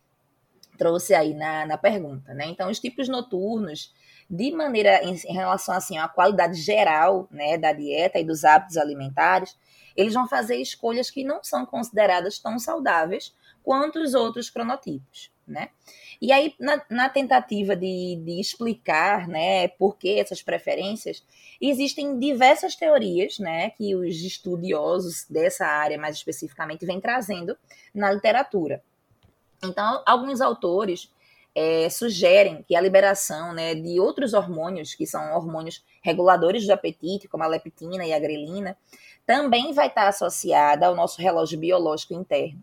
trouxe 0.77 1.13
aí 1.13 1.33
na, 1.33 1.65
na 1.65 1.77
pergunta, 1.77 2.33
né? 2.33 2.45
Então, 2.47 2.69
os 2.69 2.79
tipos 2.79 3.07
noturnos, 3.07 3.93
de 4.29 4.51
maneira 4.51 5.03
em, 5.03 5.13
em 5.13 5.33
relação 5.33 5.75
assim 5.75 5.97
à 5.97 6.07
qualidade 6.07 6.59
geral, 6.59 7.27
né, 7.31 7.57
da 7.57 7.71
dieta 7.71 8.19
e 8.19 8.23
dos 8.23 8.43
hábitos 8.43 8.77
alimentares, 8.77 9.57
eles 9.95 10.13
vão 10.13 10.27
fazer 10.27 10.57
escolhas 10.57 11.09
que 11.09 11.23
não 11.23 11.43
são 11.43 11.65
consideradas 11.65 12.39
tão 12.39 12.57
saudáveis 12.57 13.35
quanto 13.63 13.99
os 13.99 14.13
outros 14.13 14.49
cronotipos, 14.49 15.31
né? 15.53 15.69
E 16.21 16.31
aí, 16.31 16.53
na, 16.59 16.81
na 16.89 17.09
tentativa 17.09 17.75
de, 17.75 18.21
de, 18.23 18.39
explicar, 18.39 19.27
né, 19.27 19.67
por 19.67 19.97
que 19.97 20.19
essas 20.19 20.41
preferências, 20.41 21.23
existem 21.61 22.17
diversas 22.19 22.75
teorias, 22.75 23.39
né, 23.39 23.69
que 23.71 23.95
os 23.95 24.21
estudiosos 24.21 25.25
dessa 25.29 25.65
área, 25.65 25.97
mais 25.97 26.15
especificamente, 26.15 26.85
vêm 26.85 26.99
trazendo 26.99 27.57
na 27.93 28.11
literatura. 28.11 28.81
Então, 29.63 30.01
alguns 30.05 30.41
autores 30.41 31.09
é, 31.55 31.89
sugerem 31.89 32.63
que 32.63 32.75
a 32.75 32.81
liberação 32.81 33.53
né, 33.53 33.75
de 33.75 33.99
outros 33.99 34.33
hormônios, 34.33 34.95
que 34.95 35.05
são 35.05 35.35
hormônios 35.35 35.83
reguladores 36.01 36.65
do 36.65 36.73
apetite, 36.73 37.27
como 37.27 37.43
a 37.43 37.47
leptina 37.47 38.05
e 38.05 38.13
a 38.13 38.19
grelina, 38.19 38.77
também 39.25 39.71
vai 39.73 39.87
estar 39.87 40.07
associada 40.07 40.87
ao 40.87 40.95
nosso 40.95 41.21
relógio 41.21 41.59
biológico 41.59 42.13
interno. 42.13 42.61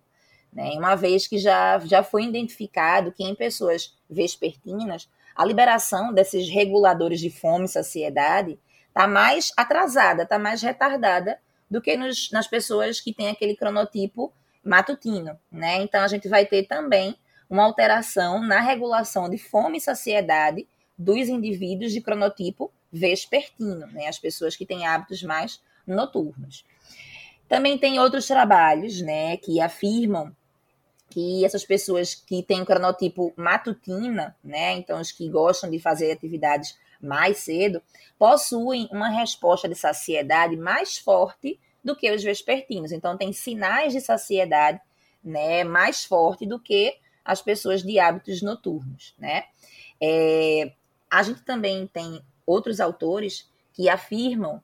Né? 0.52 0.70
Uma 0.76 0.94
vez 0.94 1.26
que 1.26 1.38
já, 1.38 1.78
já 1.80 2.02
foi 2.02 2.24
identificado 2.24 3.12
que 3.12 3.24
em 3.24 3.34
pessoas 3.34 3.96
vespertinas, 4.08 5.08
a 5.34 5.44
liberação 5.44 6.12
desses 6.12 6.48
reguladores 6.48 7.20
de 7.20 7.30
fome 7.30 7.64
e 7.64 7.68
saciedade 7.68 8.58
está 8.88 9.06
mais 9.06 9.52
atrasada, 9.56 10.24
está 10.24 10.38
mais 10.38 10.60
retardada 10.60 11.38
do 11.70 11.80
que 11.80 11.96
nos, 11.96 12.30
nas 12.32 12.46
pessoas 12.46 13.00
que 13.00 13.14
têm 13.14 13.28
aquele 13.28 13.56
cronotipo 13.56 14.32
matutino. 14.64 15.38
Né? 15.50 15.80
Então, 15.82 16.02
a 16.02 16.08
gente 16.08 16.28
vai 16.28 16.44
ter 16.44 16.64
também 16.64 17.16
uma 17.48 17.64
alteração 17.64 18.40
na 18.40 18.60
regulação 18.60 19.28
de 19.28 19.38
fome 19.38 19.78
e 19.78 19.80
saciedade 19.80 20.68
dos 20.98 21.28
indivíduos 21.28 21.92
de 21.92 22.00
cronotipo 22.00 22.72
vespertino, 22.92 23.86
né? 23.86 24.08
as 24.08 24.18
pessoas 24.18 24.56
que 24.56 24.66
têm 24.66 24.86
hábitos 24.86 25.22
mais 25.22 25.62
noturnos. 25.86 26.64
Também 27.48 27.76
tem 27.78 27.98
outros 27.98 28.26
trabalhos 28.28 29.00
né, 29.00 29.36
que 29.36 29.60
afirmam 29.60 30.34
que 31.10 31.44
essas 31.44 31.64
pessoas 31.64 32.14
que 32.14 32.42
têm 32.42 32.62
um 32.62 32.64
cronotipo 32.64 33.32
matutina, 33.36 34.36
né, 34.42 34.72
então 34.74 35.00
os 35.00 35.10
que 35.10 35.28
gostam 35.28 35.68
de 35.68 35.78
fazer 35.78 36.12
atividades 36.12 36.78
mais 37.02 37.38
cedo, 37.38 37.82
possuem 38.18 38.88
uma 38.92 39.08
resposta 39.08 39.68
de 39.68 39.74
saciedade 39.74 40.56
mais 40.56 40.96
forte 40.96 41.58
do 41.84 41.96
que 41.96 42.10
os 42.10 42.22
vespertinos. 42.22 42.92
Então 42.92 43.16
tem 43.16 43.32
sinais 43.32 43.92
de 43.92 44.00
saciedade, 44.00 44.80
né, 45.22 45.64
mais 45.64 46.04
forte 46.04 46.46
do 46.46 46.58
que 46.58 46.96
as 47.24 47.42
pessoas 47.42 47.82
de 47.82 47.98
hábitos 47.98 48.40
noturnos, 48.40 49.14
né? 49.18 49.44
É, 50.00 50.72
a 51.10 51.22
gente 51.22 51.42
também 51.42 51.86
tem 51.86 52.22
outros 52.46 52.80
autores 52.80 53.50
que 53.72 53.88
afirmam 53.88 54.62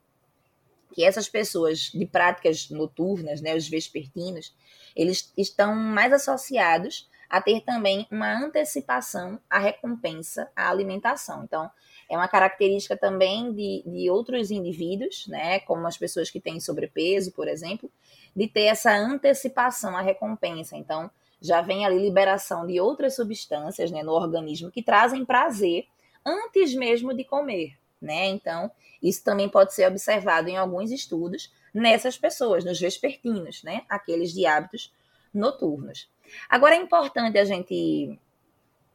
que 0.93 1.05
essas 1.05 1.29
pessoas 1.29 1.91
de 1.93 2.07
práticas 2.07 2.71
noturnas, 2.71 3.41
né, 3.41 3.55
os 3.55 3.69
vespertinos, 3.69 4.55
eles 4.95 5.33
estão 5.37 5.75
mais 5.75 6.13
associados 6.13 7.09
a 7.29 7.41
ter 7.41 7.61
também 7.63 8.07
uma 8.11 8.33
antecipação 8.33 9.39
à 9.51 9.59
recompensa 9.59 10.51
à 10.55 10.71
alimentação. 10.71 11.45
Então, 11.45 11.71
é 12.09 12.17
uma 12.17 12.29
característica 12.29 12.97
também 12.97 13.53
de, 13.53 13.83
de 13.85 14.09
outros 14.11 14.51
indivíduos, 14.51 15.27
né, 15.27 15.59
como 15.61 15.87
as 15.87 15.99
pessoas 15.99 16.31
que 16.31 16.41
têm 16.41 16.61
sobrepeso, 16.61 17.33
por 17.33 17.49
exemplo, 17.49 17.91
de 18.35 18.47
ter 18.47 18.65
essa 18.65 18.95
antecipação 18.95 19.97
à 19.97 20.03
recompensa. 20.03 20.77
Então, 20.77 21.11
já 21.41 21.61
vem 21.61 21.85
ali 21.85 21.99
liberação 21.99 22.67
de 22.67 22.81
outras 22.81 23.17
substâncias 23.17 23.91
né, 23.91 24.03
no 24.03 24.13
organismo 24.13 24.71
que 24.71 24.83
trazem 24.83 25.25
prazer 25.25 25.87
antes 26.25 26.75
mesmo 26.75 27.13
de 27.13 27.25
comer. 27.25 27.77
Né? 28.01 28.27
Então, 28.27 28.71
isso 29.03 29.25
também 29.25 29.49
pode 29.49 29.75
ser 29.75 29.87
observado 29.89 30.49
em 30.49 30.57
alguns 30.57 30.91
estudos 30.91 31.53
nessas 31.73 32.19
pessoas, 32.19 32.65
nos 32.65 32.81
vespertinos, 32.81 33.63
né? 33.63 33.83
Aqueles 33.89 34.33
de 34.33 34.47
hábitos 34.47 34.93
noturnos. 35.33 36.11
Agora 36.49 36.75
é 36.75 36.79
importante 36.79 37.39
a 37.39 37.45
gente 37.45 38.19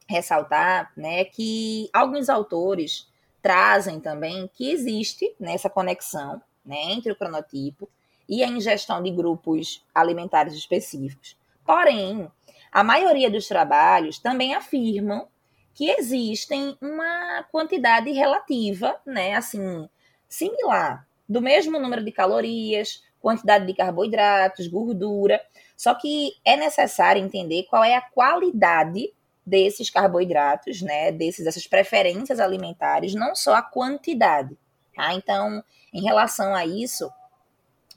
ressaltar, 0.07 0.91
né, 0.97 1.23
que 1.23 1.89
alguns 1.93 2.27
autores 2.27 3.09
trazem 3.41 3.99
também 3.99 4.49
que 4.53 4.69
existe 4.69 5.33
nessa 5.39 5.69
conexão, 5.69 6.41
né, 6.65 6.91
entre 6.91 7.11
o 7.11 7.15
cronotipo 7.15 7.89
e 8.27 8.43
a 8.43 8.47
ingestão 8.47 9.01
de 9.01 9.09
grupos 9.09 9.85
alimentares 9.95 10.53
específicos. 10.53 11.37
Porém, 11.65 12.29
a 12.71 12.83
maioria 12.83 13.29
dos 13.31 13.47
trabalhos 13.47 14.19
também 14.19 14.53
afirmam 14.53 15.27
que 15.73 15.89
existem 15.89 16.77
uma 16.81 17.43
quantidade 17.51 18.11
relativa, 18.11 18.99
né, 19.05 19.35
assim, 19.35 19.89
similar, 20.27 21.07
do 21.27 21.41
mesmo 21.41 21.79
número 21.79 22.03
de 22.03 22.11
calorias, 22.11 23.03
quantidade 23.19 23.65
de 23.65 23.73
carboidratos, 23.73 24.67
gordura, 24.67 25.41
só 25.77 25.95
que 25.95 26.33
é 26.43 26.55
necessário 26.55 27.23
entender 27.23 27.63
qual 27.69 27.83
é 27.83 27.95
a 27.95 28.01
qualidade 28.01 29.13
desses 29.45 29.89
carboidratos, 29.89 30.81
né, 30.81 31.11
desses 31.11 31.45
dessas 31.45 31.65
preferências 31.65 32.39
alimentares, 32.39 33.15
não 33.15 33.35
só 33.35 33.55
a 33.55 33.61
quantidade, 33.61 34.57
tá? 34.95 35.13
Então, 35.13 35.63
em 35.93 36.03
relação 36.03 36.53
a 36.53 36.65
isso, 36.65 37.11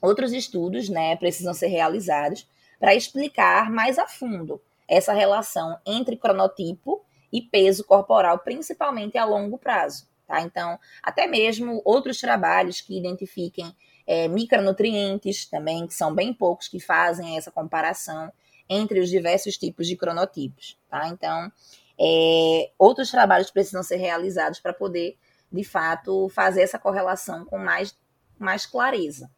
outros 0.01 0.33
estudos, 0.33 0.89
né, 0.89 1.15
precisam 1.15 1.53
ser 1.53 1.67
realizados 1.67 2.47
para 2.79 2.95
explicar 2.95 3.69
mais 3.69 3.99
a 3.99 4.07
fundo 4.07 4.61
essa 4.87 5.13
relação 5.13 5.77
entre 5.85 6.17
cronotipo 6.17 7.04
e 7.35 7.41
peso 7.41 7.83
corporal, 7.83 8.39
principalmente 8.39 9.17
a 9.17 9.25
longo 9.25 9.57
prazo. 9.57 10.07
Tá? 10.25 10.41
Então, 10.41 10.79
até 11.03 11.27
mesmo 11.27 11.81
outros 11.83 12.17
trabalhos 12.17 12.79
que 12.79 12.97
identifiquem 12.97 13.75
é, 14.07 14.29
micronutrientes 14.29 15.45
também, 15.45 15.85
que 15.85 15.93
são 15.93 16.15
bem 16.15 16.33
poucos 16.33 16.69
que 16.69 16.79
fazem 16.79 17.35
essa 17.35 17.51
comparação 17.51 18.31
entre 18.69 19.01
os 19.01 19.09
diversos 19.09 19.57
tipos 19.57 19.85
de 19.85 19.97
cronotipos. 19.97 20.79
Tá? 20.89 21.09
Então, 21.09 21.51
é, 21.99 22.71
outros 22.79 23.11
trabalhos 23.11 23.51
precisam 23.51 23.83
ser 23.83 23.97
realizados 23.97 24.61
para 24.61 24.71
poder, 24.71 25.17
de 25.51 25.63
fato, 25.65 26.29
fazer 26.29 26.61
essa 26.61 26.79
correlação 26.79 27.43
com 27.43 27.57
mais, 27.57 27.93
mais 28.39 28.65
clareza. 28.65 29.29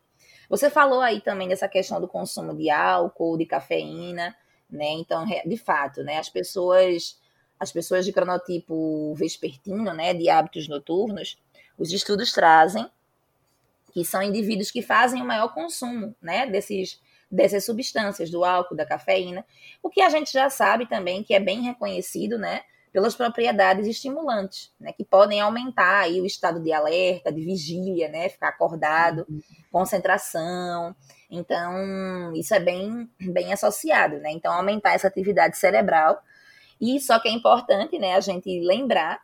Você 0.47 0.69
falou 0.69 1.01
aí 1.01 1.19
também 1.19 1.47
dessa 1.47 1.67
questão 1.67 1.99
do 1.99 2.07
consumo 2.07 2.55
de 2.55 2.69
álcool, 2.69 3.37
de 3.37 3.45
cafeína, 3.45 4.35
né? 4.69 4.91
Então, 4.91 5.25
de 5.25 5.57
fato, 5.57 6.03
né, 6.03 6.17
as 6.17 6.29
pessoas 6.29 7.19
as 7.59 7.71
pessoas 7.71 8.05
de 8.05 8.13
cronotipo 8.13 9.13
vespertino, 9.15 9.93
né, 9.93 10.13
de 10.13 10.29
hábitos 10.29 10.67
noturnos, 10.67 11.37
os 11.77 11.91
estudos 11.91 12.31
trazem 12.31 12.89
que 13.91 14.05
são 14.05 14.21
indivíduos 14.21 14.69
que 14.69 14.81
fazem 14.81 15.21
o 15.21 15.25
maior 15.25 15.53
consumo, 15.53 16.15
né, 16.21 16.45
desses 16.45 17.01
dessas 17.29 17.65
substâncias, 17.65 18.29
do 18.29 18.45
álcool, 18.45 18.75
da 18.75 18.85
cafeína, 18.85 19.45
o 19.83 19.89
que 19.89 20.01
a 20.01 20.09
gente 20.09 20.31
já 20.31 20.49
sabe 20.49 20.87
também 20.87 21.23
que 21.23 21.33
é 21.33 21.39
bem 21.41 21.61
reconhecido, 21.61 22.37
né, 22.37 22.61
pelas 22.93 23.15
propriedades 23.15 23.85
estimulantes, 23.85 24.71
né, 24.79 24.93
que 24.93 25.03
podem 25.03 25.41
aumentar 25.41 26.03
aí 26.03 26.21
o 26.21 26.25
estado 26.25 26.61
de 26.61 26.71
alerta, 26.71 27.31
de 27.31 27.41
vigília, 27.41 28.07
né, 28.07 28.29
ficar 28.29 28.47
acordado, 28.49 29.25
uhum. 29.29 29.41
concentração. 29.71 30.95
Então, 31.29 32.33
isso 32.33 32.53
é 32.53 32.59
bem, 32.59 33.09
bem 33.19 33.51
associado, 33.51 34.17
né? 34.19 34.31
Então, 34.31 34.53
aumentar 34.53 34.93
essa 34.93 35.07
atividade 35.07 35.57
cerebral. 35.57 36.21
E 36.79 36.99
só 36.99 37.19
que 37.19 37.27
é 37.27 37.31
importante, 37.31 37.97
né, 37.97 38.15
a 38.15 38.19
gente 38.19 38.59
lembrar 38.61 39.21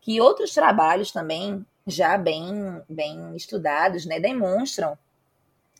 que 0.00 0.20
outros 0.20 0.52
trabalhos 0.52 1.10
também 1.10 1.64
já 1.86 2.18
bem, 2.18 2.82
bem 2.88 3.34
estudados, 3.36 4.04
né, 4.06 4.18
demonstram 4.18 4.98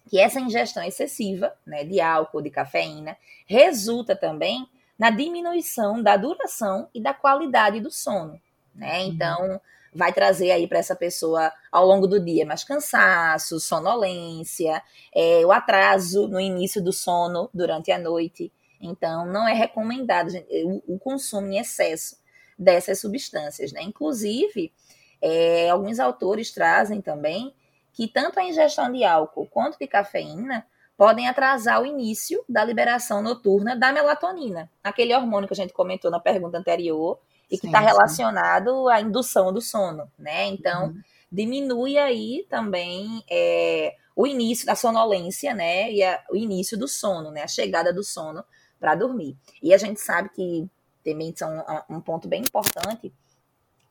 que 0.08 0.18
essa 0.20 0.40
ingestão 0.40 0.84
excessiva 0.84 1.52
né, 1.66 1.84
de 1.84 2.00
álcool, 2.00 2.40
de 2.40 2.50
cafeína, 2.50 3.16
resulta 3.46 4.14
também 4.14 4.68
na 4.98 5.10
diminuição 5.10 6.02
da 6.02 6.16
duração 6.16 6.88
e 6.94 7.00
da 7.00 7.12
qualidade 7.12 7.80
do 7.80 7.90
sono. 7.90 8.40
Né? 8.74 9.00
Uhum. 9.00 9.08
Então, 9.08 9.60
vai 9.92 10.12
trazer 10.12 10.50
aí 10.50 10.66
para 10.68 10.78
essa 10.78 10.94
pessoa 10.94 11.52
ao 11.72 11.86
longo 11.86 12.06
do 12.06 12.20
dia 12.20 12.46
mais 12.46 12.62
cansaço, 12.62 13.58
sonolência, 13.58 14.82
é, 15.14 15.44
o 15.44 15.50
atraso 15.50 16.28
no 16.28 16.40
início 16.40 16.82
do 16.82 16.92
sono 16.92 17.50
durante 17.52 17.90
a 17.90 17.98
noite. 17.98 18.52
Então, 18.80 19.26
não 19.26 19.48
é 19.48 19.52
recomendado 19.52 20.30
o, 20.64 20.94
o, 20.94 20.98
consumo 20.98 21.46
em 21.48 21.58
excesso 21.58 22.16
dessas 22.58 23.00
substâncias. 23.00 23.72
Né? 23.72 23.82
Inclusive, 23.82 24.72
é, 25.20 25.70
alguns 25.70 25.98
autores 25.98 26.50
trazem 26.50 27.00
também 27.00 27.54
que 27.92 28.06
tanto 28.06 28.38
a 28.38 28.44
ingestão 28.44 28.92
de 28.92 29.04
álcool 29.04 29.46
quanto 29.46 29.78
de 29.78 29.86
cafeína 29.86 30.66
podem 30.96 31.28
atrasar 31.28 31.80
o 31.80 31.86
início 31.86 32.42
da 32.48 32.64
liberação 32.64 33.22
noturna 33.22 33.76
da 33.76 33.92
melatonina, 33.92 34.70
aquele 34.82 35.14
hormônio 35.14 35.46
que 35.46 35.54
a 35.54 35.56
gente 35.56 35.72
comentou 35.72 36.10
na 36.10 36.18
pergunta 36.18 36.58
anterior 36.58 37.18
e 37.50 37.58
que 37.58 37.66
está 37.66 37.80
relacionado 37.80 38.88
à 38.88 39.00
indução 39.00 39.52
do 39.52 39.60
sono, 39.60 40.10
né? 40.18 40.46
Então, 40.46 40.86
uhum. 40.86 41.00
diminui 41.30 41.96
aí 41.96 42.46
também 42.48 43.22
é, 43.30 43.94
o 44.16 44.26
início 44.26 44.66
da 44.66 44.74
sonolência, 44.74 45.54
né? 45.54 45.92
E 45.92 46.02
a, 46.02 46.22
o 46.30 46.36
início 46.36 46.78
do 46.78 46.88
sono, 46.88 47.30
né? 47.30 47.42
A 47.42 47.48
chegada 47.48 47.92
do 47.92 48.02
sono 48.02 48.44
para 48.78 48.94
dormir. 48.94 49.36
E 49.62 49.72
a 49.74 49.78
gente 49.78 50.00
sabe 50.00 50.28
que 50.30 50.68
também 51.04 51.34
são 51.36 51.64
um 51.88 52.00
ponto 52.00 52.26
bem 52.28 52.42
importante 52.42 53.12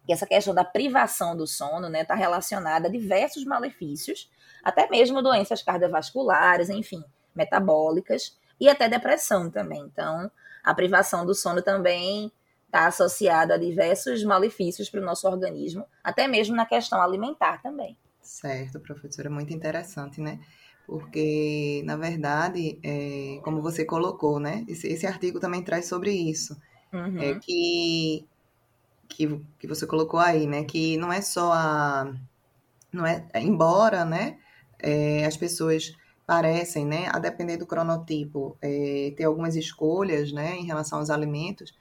que 0.06 0.14
essa 0.14 0.28
questão 0.28 0.54
da 0.54 0.64
privação 0.64 1.36
do 1.36 1.48
sono 1.48 1.88
está 1.88 1.90
né, 1.90 2.06
tá 2.06 2.16
relacionada 2.16 2.88
a 2.88 2.92
diversos 2.92 3.44
malefícios, 3.44 4.30
até 4.64 4.88
mesmo 4.88 5.22
doenças 5.22 5.64
cardiovasculares, 5.64 6.70
enfim, 6.70 7.04
metabólicas 7.36 8.38
e 8.60 8.70
até 8.70 8.88
depressão 8.88 9.50
também. 9.50 9.82
Então, 9.82 10.30
a 10.64 10.74
privação 10.74 11.26
do 11.26 11.34
sono 11.34 11.62
também 11.62 12.32
está 12.66 12.88
associada 12.88 13.56
a 13.56 13.58
diversos 13.58 14.24
malefícios 14.24 14.90
para 14.90 15.02
o 15.02 15.06
nosso 15.06 15.28
organismo, 15.28 15.86
até 16.04 16.28
mesmo 16.28 16.56
na 16.56 16.66
questão 16.66 17.02
alimentar 17.02 17.62
também. 17.62 17.98
Certo, 18.22 18.80
professora, 18.80 19.30
muito 19.30 19.54
interessante, 19.54 20.20
né? 20.20 20.40
Porque, 20.86 21.82
na 21.86 21.96
verdade, 21.96 22.80
é, 22.84 23.40
como 23.44 23.62
você 23.62 23.84
colocou, 23.84 24.40
né? 24.40 24.64
Esse, 24.68 24.88
esse, 24.88 25.08
artigo 25.08 25.40
também 25.40 25.64
traz 25.64 25.88
sobre 25.88 26.12
isso. 26.12 26.56
Uhum. 26.94 27.20
É 27.20 27.40
que 27.40 28.26
que, 29.08 29.42
que 29.60 29.68
você 29.68 29.86
colocou 29.88 30.20
aí, 30.20 30.48
né? 30.48 30.64
Que 30.64 30.98
não 30.98 31.12
é 31.12 31.22
só 31.22 31.52
a. 31.54 32.14
Não 32.92 33.06
é, 33.06 33.26
embora, 33.36 34.06
né? 34.06 34.38
É, 34.80 35.26
as 35.26 35.38
pessoas 35.38 35.94
parecem, 36.26 36.86
né? 36.86 37.08
A 37.12 37.20
depender 37.20 37.58
do 37.58 37.66
cronotipo, 37.66 38.58
é, 38.62 39.14
ter 39.16 39.26
algumas 39.26 39.56
escolhas, 39.56 40.32
né? 40.32 40.56
Em 40.56 40.66
relação 40.66 41.00
aos 41.00 41.10
alimentos, 41.10 41.74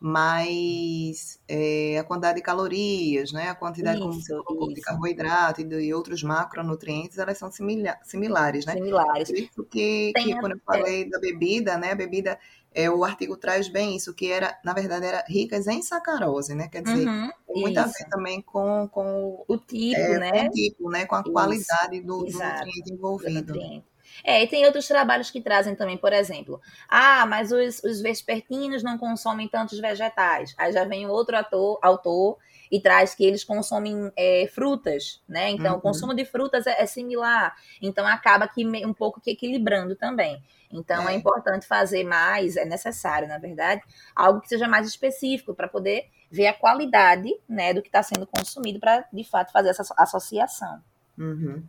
mas 0.00 1.40
é, 1.48 1.98
a 1.98 2.04
quantidade 2.04 2.36
de 2.36 2.42
calorias, 2.42 3.32
né? 3.32 3.48
A 3.48 3.54
quantidade 3.54 3.98
isso, 3.98 4.42
como 4.44 4.72
de 4.72 4.80
carboidrato 4.80 5.60
e 5.60 5.64
de 5.64 5.92
outros 5.92 6.22
macronutrientes, 6.22 7.18
elas 7.18 7.36
são 7.36 7.50
simila 7.50 7.96
similares, 8.04 8.64
né? 8.64 8.74
Similares. 8.74 9.28
Por 9.28 9.38
isso 9.38 9.64
que, 9.64 10.12
que 10.14 10.38
quando 10.38 10.52
eu 10.52 10.60
falei 10.64 11.08
da 11.08 11.18
bebida, 11.18 11.76
né? 11.76 11.92
A 11.92 11.96
bebida 11.96 12.38
é, 12.72 12.88
o 12.88 13.02
artigo 13.04 13.36
traz 13.36 13.68
bem 13.68 13.96
isso, 13.96 14.14
que 14.14 14.30
era, 14.30 14.56
na 14.64 14.72
verdade, 14.72 15.04
era 15.04 15.24
ricas 15.26 15.66
em 15.66 15.82
sacarose, 15.82 16.54
né? 16.54 16.68
Quer 16.68 16.82
dizer, 16.82 17.08
uhum, 17.08 17.30
tem 17.46 17.62
muito 17.62 17.78
a 17.78 17.86
ver 17.86 18.08
também 18.08 18.40
com, 18.40 18.88
com 18.88 19.44
o 19.48 19.58
tipo, 19.58 19.96
é, 19.96 20.18
né? 20.18 20.30
Com 20.30 20.46
o 20.46 20.50
tipo, 20.50 20.90
né? 20.90 21.06
Com 21.06 21.16
a 21.16 21.20
isso, 21.20 21.32
qualidade 21.32 22.00
do, 22.02 22.18
do 22.18 22.32
nutriente 22.32 22.92
envolvido. 22.92 23.52
nutriente. 23.54 23.86
É, 24.24 24.42
e 24.42 24.46
tem 24.46 24.66
outros 24.66 24.86
trabalhos 24.86 25.30
que 25.30 25.40
trazem 25.40 25.74
também, 25.74 25.96
por 25.96 26.12
exemplo, 26.12 26.60
ah, 26.88 27.24
mas 27.26 27.52
os, 27.52 27.82
os 27.84 28.00
vespertinos 28.00 28.82
não 28.82 28.98
consomem 28.98 29.48
tantos 29.48 29.78
vegetais. 29.78 30.54
Aí 30.58 30.72
já 30.72 30.84
vem 30.84 31.06
outro 31.06 31.36
ator, 31.36 31.78
autor 31.82 32.38
e 32.70 32.80
traz 32.80 33.14
que 33.14 33.24
eles 33.24 33.44
consomem 33.44 34.12
é, 34.16 34.48
frutas, 34.52 35.22
né? 35.28 35.50
Então, 35.50 35.72
uhum. 35.72 35.78
o 35.78 35.80
consumo 35.80 36.14
de 36.14 36.24
frutas 36.24 36.66
é, 36.66 36.82
é, 36.82 36.86
similar. 36.86 37.56
Então, 37.80 38.06
acaba 38.06 38.46
que 38.46 38.64
um 38.84 38.92
pouco 38.92 39.20
que 39.20 39.30
equilibrando 39.30 39.96
também. 39.96 40.42
Então, 40.70 41.08
é. 41.08 41.14
é 41.14 41.16
importante 41.16 41.66
fazer 41.66 42.04
mais, 42.04 42.56
é 42.56 42.64
necessário, 42.64 43.26
na 43.26 43.38
verdade, 43.38 43.82
algo 44.14 44.40
que 44.40 44.48
seja 44.48 44.68
mais 44.68 44.86
específico 44.86 45.54
para 45.54 45.66
poder 45.66 46.10
ver 46.30 46.46
a 46.48 46.52
qualidade 46.52 47.34
né, 47.48 47.72
do 47.72 47.80
que 47.80 47.88
está 47.88 48.02
sendo 48.02 48.26
consumido 48.26 48.78
para, 48.78 49.06
de 49.12 49.24
fato, 49.24 49.50
fazer 49.50 49.70
essa 49.70 49.94
associação. 49.96 50.82
Uhum. 51.16 51.62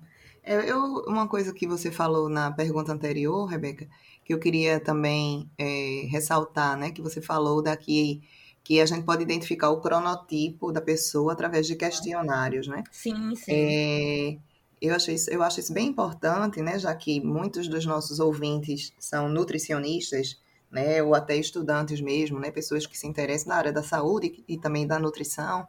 É, 0.44 0.70
eu, 0.70 1.04
uma 1.08 1.28
coisa 1.28 1.54
que 1.54 1.68
você 1.68 1.92
falou 1.92 2.30
na 2.30 2.52
pergunta 2.52 2.92
anterior, 2.92 3.46
Rebeca, 3.46 3.88
que 4.24 4.34
eu 4.34 4.40
queria 4.40 4.80
também 4.80 5.50
é, 5.58 6.08
ressaltar, 6.10 6.78
né, 6.78 6.92
que 6.92 7.02
você 7.02 7.22
falou 7.22 7.62
daqui 7.62 8.22
que 8.70 8.80
a 8.80 8.86
gente 8.86 9.04
pode 9.04 9.24
identificar 9.24 9.72
o 9.72 9.82
cronotipo 9.82 10.72
da 10.72 10.80
pessoa 10.80 11.34
através 11.34 11.66
de 11.66 11.76
questionários, 11.76 12.68
né? 12.68 12.84
Sim, 12.92 13.36
sim. 13.36 13.52
É, 13.52 14.38
eu, 14.80 14.96
acho 14.96 15.10
isso, 15.10 15.28
eu 15.32 15.42
acho 15.42 15.60
isso 15.60 15.74
bem 15.74 15.88
importante, 15.88 16.62
né? 16.62 16.78
Já 16.78 16.94
que 16.94 17.20
muitos 17.20 17.68
dos 17.68 17.84
nossos 17.88 18.20
ouvintes 18.20 18.94
são 19.00 19.28
nutricionistas, 19.28 20.40
né? 20.70 21.02
Ou 21.02 21.16
até 21.16 21.36
estudantes 21.36 22.00
mesmo, 22.00 22.40
né? 22.40 22.52
Pessoas 22.52 22.86
que 22.86 22.96
se 22.96 23.08
interessam 23.08 23.50
na 23.50 23.56
área 23.56 23.74
da 23.74 23.82
saúde 23.82 24.44
e 24.48 24.56
também 24.56 24.86
da 24.86 25.00
nutrição. 25.00 25.68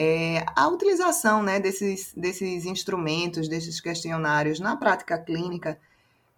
É, 0.00 0.44
a 0.54 0.68
utilização 0.68 1.42
né, 1.42 1.58
desses, 1.58 2.12
desses 2.14 2.64
instrumentos, 2.66 3.48
desses 3.48 3.80
questionários 3.80 4.60
na 4.60 4.76
prática 4.76 5.18
clínica, 5.18 5.76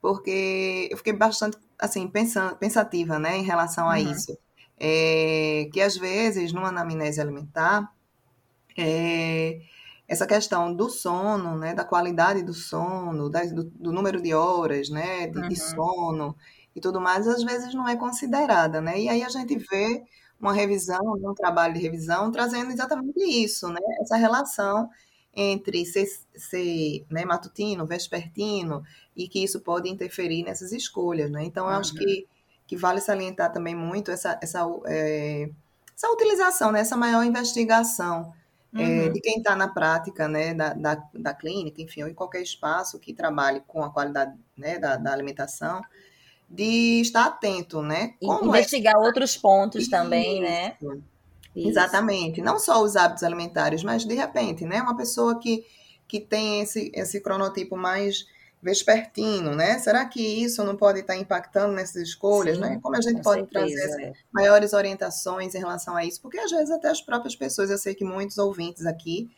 porque 0.01 0.89
eu 0.91 0.97
fiquei 0.97 1.13
bastante 1.13 1.59
assim 1.79 2.09
pensando, 2.09 2.57
pensativa 2.57 3.19
né, 3.19 3.37
em 3.37 3.43
relação 3.43 3.87
a 3.89 3.97
uhum. 3.97 4.13
isso 4.13 4.39
é, 4.81 5.69
que 5.71 5.81
às 5.81 5.97
vezes, 5.99 6.55
numa 6.55 6.69
anamnese 6.69 7.21
alimentar, 7.21 7.93
é, 8.79 9.61
essa 10.09 10.27
questão 10.27 10.75
do 10.75 10.89
sono, 10.89 11.57
né, 11.59 11.75
da 11.75 11.85
qualidade 11.85 12.43
do 12.43 12.55
sono, 12.55 13.29
da, 13.29 13.45
do, 13.45 13.65
do, 13.65 13.93
número 13.93 14.23
de 14.23 14.33
horas, 14.33 14.89
né, 14.89 15.27
de, 15.27 15.39
uhum. 15.39 15.49
de, 15.49 15.57
sono 15.57 16.35
e 16.75 16.81
tudo 16.81 16.99
mais, 16.99 17.29
às 17.29 17.45
vezes 17.45 17.75
não 17.75 17.87
é 17.87 17.95
considerada, 17.95 18.81
né? 18.81 18.99
E 18.99 19.09
aí 19.09 19.23
a 19.23 19.29
gente 19.29 19.57
vê 19.71 20.03
uma 20.41 20.53
revisão, 20.53 21.01
um 21.23 21.35
trabalho 21.35 21.75
de 21.75 21.81
revisão, 21.81 22.31
trazendo 22.33 22.73
exatamente 22.73 23.21
isso, 23.21 23.69
né? 23.69 23.81
Essa 24.01 24.17
relação 24.17 24.89
entre 25.35 25.85
ser, 25.87 26.07
ser 26.35 27.05
né, 27.09 27.25
matutino, 27.25 27.87
vespertino, 27.87 28.83
e 29.15 29.29
que 29.29 29.45
isso 29.45 29.61
pode 29.61 29.89
interferir 29.89 30.43
nessas 30.43 30.73
escolhas, 30.73 31.31
né? 31.31 31.45
Então, 31.45 31.67
eu 31.67 31.73
uhum. 31.73 31.79
acho 31.79 31.95
que 31.95 32.27
que 32.71 32.77
vale 32.77 33.01
salientar 33.01 33.53
também 33.53 33.75
muito 33.75 34.13
essa, 34.13 34.39
essa, 34.41 34.61
é, 34.87 35.51
essa 35.93 36.09
utilização, 36.09 36.71
né, 36.71 36.79
essa 36.79 36.97
maior 36.97 37.25
investigação 37.25 38.33
é, 38.73 38.79
uhum. 38.79 39.01
é, 39.07 39.09
de 39.09 39.21
quem 39.21 39.39
está 39.39 39.57
na 39.57 39.67
prática 39.67 40.29
né, 40.29 40.55
da, 40.55 40.73
da, 40.75 41.03
da, 41.13 41.35
clínica, 41.35 41.83
enfim, 41.83 42.05
ou 42.05 42.09
em 42.09 42.15
qualquer 42.15 42.41
espaço 42.41 43.01
que 43.01 43.13
trabalhe 43.13 43.61
com 43.67 43.83
a 43.83 43.91
qualidade 43.91 44.39
né, 44.57 44.79
da, 44.79 44.97
da 44.97 45.13
alimentação, 45.13 45.83
de 46.51 47.01
estar 47.01 47.27
atento, 47.27 47.81
né? 47.81 48.15
Como 48.21 48.55
é 48.57 48.59
investigar 48.59 48.95
é... 48.95 48.99
outros 48.99 49.37
pontos 49.37 49.83
Isso. 49.83 49.91
também, 49.91 50.41
né? 50.41 50.77
Isso. 51.55 51.69
Exatamente. 51.69 52.43
Não 52.43 52.59
só 52.59 52.83
os 52.83 52.97
hábitos 52.97 53.23
alimentares, 53.23 53.85
mas 53.85 54.05
de 54.05 54.15
repente, 54.15 54.65
né? 54.65 54.83
Uma 54.83 54.97
pessoa 54.97 55.39
que, 55.39 55.65
que 56.09 56.19
tem 56.19 56.61
esse, 56.61 56.91
esse 56.93 57.21
cronotipo 57.21 57.77
mais 57.77 58.27
vespertino, 58.63 59.55
né? 59.55 59.79
Será 59.79 60.05
que 60.05 60.21
isso 60.21 60.63
não 60.65 60.77
pode 60.77 61.01
estar 61.01 61.17
impactando 61.17 61.73
nessas 61.73 62.03
escolhas, 62.03 62.57
Sim, 62.57 62.63
né? 62.63 62.81
Como 62.83 62.97
a 62.97 63.01
gente 63.01 63.23
pode 63.23 63.41
certeza, 63.41 63.87
trazer 63.89 64.03
é. 64.03 64.13
maiores 64.33 64.73
orientações 64.73 65.55
em 65.55 65.59
relação 65.59 65.97
a 65.97 66.05
isso? 66.05 66.21
Porque 66.21 66.39
às 66.39 66.51
vezes 66.51 66.71
até 66.71 66.89
as 66.89 67.01
próprias 67.01 67.37
pessoas, 67.37 67.71
eu 67.71 67.79
sei 67.79 67.95
que 67.95 68.05
muitos 68.05 68.37
ouvintes 68.39 68.85
aqui 68.85 69.31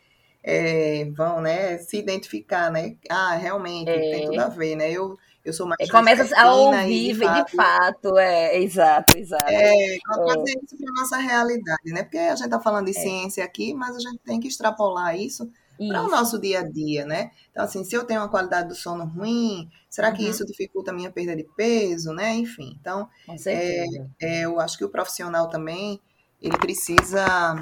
é, 0.43 1.05
vão, 1.15 1.41
né, 1.41 1.79
se 1.79 1.99
identificar, 1.99 2.71
né? 2.71 2.97
Ah, 3.09 3.37
realmente 3.37 3.91
É. 3.91 4.11
tem 4.11 4.25
tudo 4.27 4.41
a 4.41 4.49
ver, 4.49 4.75
né? 4.75 4.91
Eu, 4.91 5.17
eu 5.45 5.53
sou 5.53 5.67
mais 5.67 5.77
É, 5.81 5.87
começa 5.91 6.37
a 6.41 6.55
ouvir, 6.55 7.11
e, 7.11 7.13
de 7.45 7.57
fato, 7.57 8.17
é, 8.19 8.59
exato, 8.61 9.19
exato. 9.19 9.45
é, 9.49 9.99
trazer 10.25 10.59
isso 10.65 10.77
para 10.77 10.93
nossa 11.01 11.17
realidade, 11.19 11.93
né? 11.93 12.03
Porque 12.05 12.19
a 12.19 12.35
gente 12.37 12.45
está 12.47 12.61
falando 12.61 12.87
de 12.87 12.97
É. 12.97 13.01
ciência 13.01 13.45
aqui, 13.45 13.75
mas 13.75 13.97
a 13.97 13.99
gente 14.01 14.19
tem 14.25 14.39
que 14.41 14.49
extrapolar 14.49 15.17
isso 15.19 15.51
para 15.89 16.03
o 16.05 16.09
nosso 16.09 16.39
dia 16.41 16.61
a 16.61 16.63
dia, 16.63 17.05
né? 17.05 17.33
Então, 17.51 17.65
assim, 17.65 17.83
se 17.83 17.97
eu 17.97 18.05
tenho 18.05 18.21
uma 18.21 18.29
qualidade 18.29 18.69
do 18.69 18.75
sono 18.75 19.05
ruim, 19.05 19.69
será 19.91 20.13
que 20.13 20.23
Uhum. 20.23 20.31
isso 20.31 20.47
dificulta 20.47 20.93
a 20.93 20.95
minha 20.95 21.11
perda 21.11 21.35
de 21.35 21.43
peso, 21.57 22.13
né? 22.13 22.35
Enfim, 22.35 22.77
então, 22.81 23.09
certeza. 23.37 24.09
é, 24.21 24.43
eu 24.45 24.61
acho 24.61 24.79
que 24.79 24.85
o 24.85 24.89
profissional 24.89 25.49
também, 25.49 26.01
ele 26.41 26.57
precisa 26.57 27.57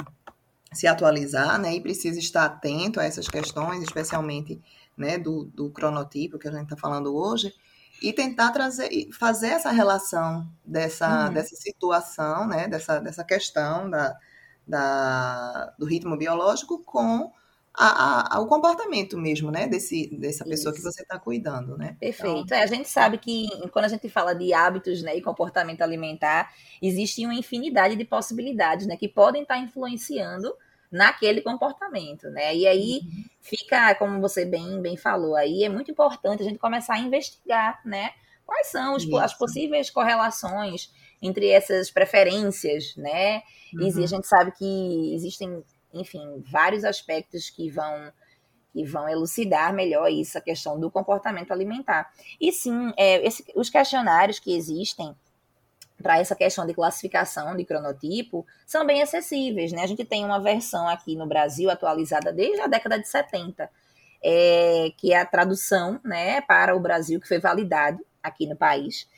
se 0.73 0.87
atualizar, 0.87 1.59
né? 1.59 1.75
E 1.75 1.81
precisa 1.81 2.19
estar 2.19 2.45
atento 2.45 3.01
a 3.01 3.05
essas 3.05 3.27
questões, 3.29 3.83
especialmente, 3.83 4.61
né, 4.97 5.19
do, 5.19 5.45
do 5.47 5.71
cronotipo 5.71 6.39
que 6.39 6.47
a 6.47 6.53
gente 6.53 6.65
está 6.65 6.77
falando 6.77 7.17
hoje, 7.17 7.53
e 8.03 8.13
tentar 8.13 8.51
trazer, 8.53 8.91
e 8.93 9.13
fazer 9.13 9.49
essa 9.49 9.71
relação 9.71 10.47
dessa, 10.65 11.29
Uhum. 11.29 11.33
dessa 11.33 11.55
situação, 11.57 12.47
né, 12.49 12.69
dessa, 12.69 13.01
dessa 13.01 13.25
questão 13.25 13.89
da, 13.91 14.17
da, 14.67 15.75
do 15.79 15.87
ritmo 15.87 16.17
biológico 16.17 16.83
com 16.85 17.33
a, 17.75 18.37
a- 18.37 18.41
o 18.41 18.47
comportamento 18.47 19.17
mesmo, 19.19 19.51
né, 19.51 19.67
desse, 19.69 20.09
dessa 20.19 20.45
pessoa 20.45 20.75
que 20.75 20.81
Isso. 20.81 20.93
você 20.93 21.03
está 21.03 21.19
cuidando, 21.19 21.77
né? 21.77 21.97
Perfeito. 21.99 22.55
É, 22.55 22.63
a 22.63 22.67
gente 22.67 22.89
sabe 22.89 23.19
que 23.19 23.47
quando 23.73 23.85
a 23.85 23.89
gente 23.89 24.09
fala 24.09 24.35
de 24.35 24.55
hábitos 24.55 25.03
né, 25.03 25.15
e 25.17 25.21
comportamento 25.23 25.83
alimentar, 25.83 26.51
existe 26.81 27.25
uma 27.27 27.35
infinidade 27.35 27.95
de 27.95 28.05
possibilidades 28.07 28.87
né, 28.87 28.97
que 28.97 29.07
podem 29.09 29.43
estar 29.43 29.59
influenciando 29.59 30.55
naquele 30.91 31.41
comportamento. 31.43 32.29
Né? 32.31 32.57
E 32.57 32.67
aí 32.67 33.01
fica, 33.41 33.95
como 33.95 34.21
você 34.21 34.45
bem, 34.45 34.81
bem 34.81 34.97
falou, 34.97 35.37
aí 35.37 35.65
é 35.65 35.69
muito 35.69 35.91
importante 35.91 36.43
a 36.43 36.47
gente 36.47 36.59
começar 36.59 36.95
a 36.95 36.99
investigar 36.99 37.81
né, 37.85 38.11
quais 38.45 38.67
são 38.69 38.97
os- 38.97 39.11
as 39.15 39.35
possíveis 39.35 39.91
correlações 39.91 40.93
entre 41.23 41.49
essas 41.49 41.91
preferências, 41.91 42.97
né? 42.97 43.43
E 43.73 43.85
Uhum. 43.93 44.03
a 44.05 44.07
gente 44.07 44.27
sabe 44.27 44.53
que 44.53 45.15
existem, 45.15 45.63
enfim, 45.93 46.43
vários 46.51 46.83
aspectos 46.85 47.51
que 47.51 47.69
vão 47.71 48.13
que 48.73 48.85
vão 48.85 49.09
elucidar 49.09 49.75
melhor 49.75 50.09
isso, 50.09 50.39
a 50.39 50.41
questão 50.41 50.79
do 50.79 50.89
comportamento 50.93 51.51
alimentar. 51.51 52.09
E 52.41 52.53
sim, 52.53 52.93
é, 52.97 53.27
esse- 53.27 53.45
os 53.57 53.69
questionários 53.69 54.39
que 54.39 54.55
existem 54.55 55.13
para 56.03 56.19
essa 56.19 56.35
questão 56.35 56.67
de 56.67 56.75
classificação 56.75 57.57
de 57.57 57.65
cronotipo 57.65 58.47
são 58.67 58.87
bem 58.87 59.03
acessíveis, 59.03 59.73
né? 59.73 59.83
A 59.83 59.87
gente 59.87 60.05
tem 60.05 60.25
uma 60.25 60.41
versão 60.41 60.89
aqui 60.89 61.17
no 61.17 61.27
Brasil 61.27 61.71
atualizada 61.71 62.33
desde 62.33 62.61
a 62.61 62.67
década 62.67 62.99
de 62.99 63.07
70, 63.09 63.71
é, 64.23 64.93
que 64.97 65.13
é 65.13 65.19
a 65.21 65.27
tradução, 65.27 66.01
né, 66.05 66.41
para 66.43 66.77
o 66.77 66.81
Brasil 66.81 67.21
que 67.21 67.29
foi 67.29 67.39
validado 67.39 68.05
aqui 68.23 68.47
no 68.47 68.57
país. 68.57 69.09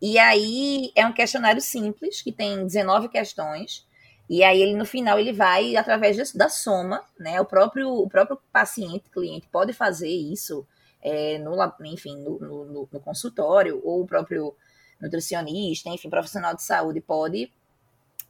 E 0.00 0.18
aí 0.18 0.90
é 0.94 1.06
um 1.06 1.12
questionário 1.12 1.60
simples 1.60 2.22
que 2.22 2.32
tem 2.32 2.64
19 2.66 3.08
questões. 3.08 3.86
E 4.28 4.42
aí 4.42 4.60
ele 4.60 4.74
no 4.74 4.84
final 4.84 5.18
ele 5.20 5.32
vai 5.32 5.76
através 5.76 6.32
da 6.32 6.48
soma, 6.48 7.02
né? 7.18 7.40
O 7.40 7.44
próprio 7.44 7.88
o 7.88 8.08
próprio 8.08 8.38
paciente 8.52 9.08
cliente 9.10 9.46
pode 9.50 9.72
fazer 9.72 10.08
isso 10.08 10.66
é, 11.02 11.38
no 11.38 11.54
enfim 11.84 12.16
no- 12.18 12.38
no- 12.40 12.88
no 12.92 13.00
consultório 13.00 13.80
ou 13.84 14.02
o 14.02 14.06
próprio 14.06 14.54
nutricionista, 15.00 15.90
enfim 15.90 16.10
profissional 16.10 16.54
de 16.54 16.62
saúde 16.62 17.00
pode 17.00 17.50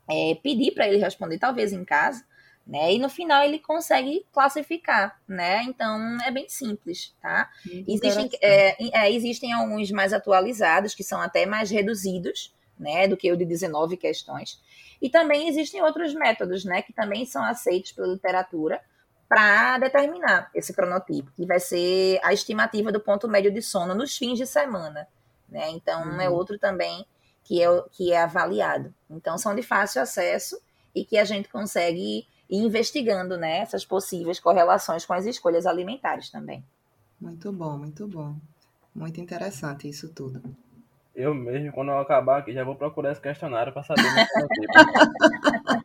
é, 0.09 0.35
pedir 0.43 0.73
para 0.73 0.87
ele 0.89 0.99
responder 0.99 1.39
talvez 1.39 1.73
em 1.73 1.85
casa, 1.85 2.25
né? 2.67 2.95
E 2.95 2.99
no 2.99 3.09
final 3.09 3.45
ele 3.45 3.59
consegue 3.59 4.27
classificar, 4.33 5.21
né? 5.29 5.63
Então 5.65 6.19
é 6.25 6.31
bem 6.31 6.49
simples, 6.49 7.15
tá? 7.23 7.51
Existem, 7.87 8.29
é, 8.43 9.05
é, 9.05 9.13
existem 9.13 9.53
alguns 9.53 9.91
mais 9.91 10.13
atualizados, 10.13 10.95
que 10.95 11.05
são 11.05 11.21
até 11.21 11.47
mais 11.47 11.71
reduzidos, 11.71 12.53
né, 12.79 13.09
do 13.09 13.17
que 13.17 13.33
o 13.33 13.37
de 13.37 13.45
19 13.45 13.97
questões. 13.97 14.61
E 15.01 15.09
também 15.09 15.49
existem 15.49 15.83
outros 15.83 16.15
métodos, 16.15 16.65
né, 16.65 16.83
que 16.83 16.93
também 16.93 17.25
são 17.25 17.43
aceitos 17.43 17.93
pela 17.93 18.09
literatura 18.09 18.81
para 19.29 19.79
determinar 19.79 20.51
esse 20.55 20.73
cronotipo, 20.75 21.33
que 21.37 21.47
vai 21.47 21.59
ser 21.59 22.21
a 22.23 22.33
estimativa 22.33 22.93
do 22.93 23.01
ponto 23.01 23.29
médio 23.29 23.51
de 23.51 23.63
sono 23.63 23.95
nos 23.95 24.17
fins 24.17 24.39
de 24.39 24.47
semana, 24.47 25.09
né? 25.57 25.71
Então 25.71 26.21
é 26.21 26.29
Uhum. 26.29 26.35
outro 26.37 26.59
também 26.59 27.07
que 27.43 27.63
é, 27.63 27.83
que 27.91 28.13
é 28.13 28.23
avaliado. 28.23 28.93
Então 29.11 29.39
são 29.39 29.55
de 29.55 29.63
fácil 29.63 30.03
acesso 30.03 30.61
e 30.95 31.05
que 31.05 31.17
a 31.17 31.25
gente 31.25 31.49
consegue 31.49 32.27
ir 32.49 32.59
investigando, 32.59 33.37
né, 33.37 33.59
essas 33.59 33.85
possíveis 33.85 34.39
correlações 34.39 35.05
com 35.07 35.13
as 35.15 35.25
escolhas 35.25 35.67
alimentares 35.67 36.31
também. 36.31 36.63
Muito 37.21 37.51
bom, 37.53 37.79
muito 37.79 38.07
bom. 38.07 38.37
Muito 38.95 39.21
interessante 39.21 39.89
isso 39.89 40.09
tudo. 40.13 40.43
Eu 41.15 41.35
mesmo, 41.35 41.73
quando 41.73 41.89
eu 41.89 41.99
acabar 41.99 42.39
aqui, 42.41 42.53
já 42.53 42.63
vou 42.63 42.75
procurar 42.77 43.13
esse 43.13 43.21
questionário 43.21 43.73
para 43.73 43.83
saber. 43.83 44.03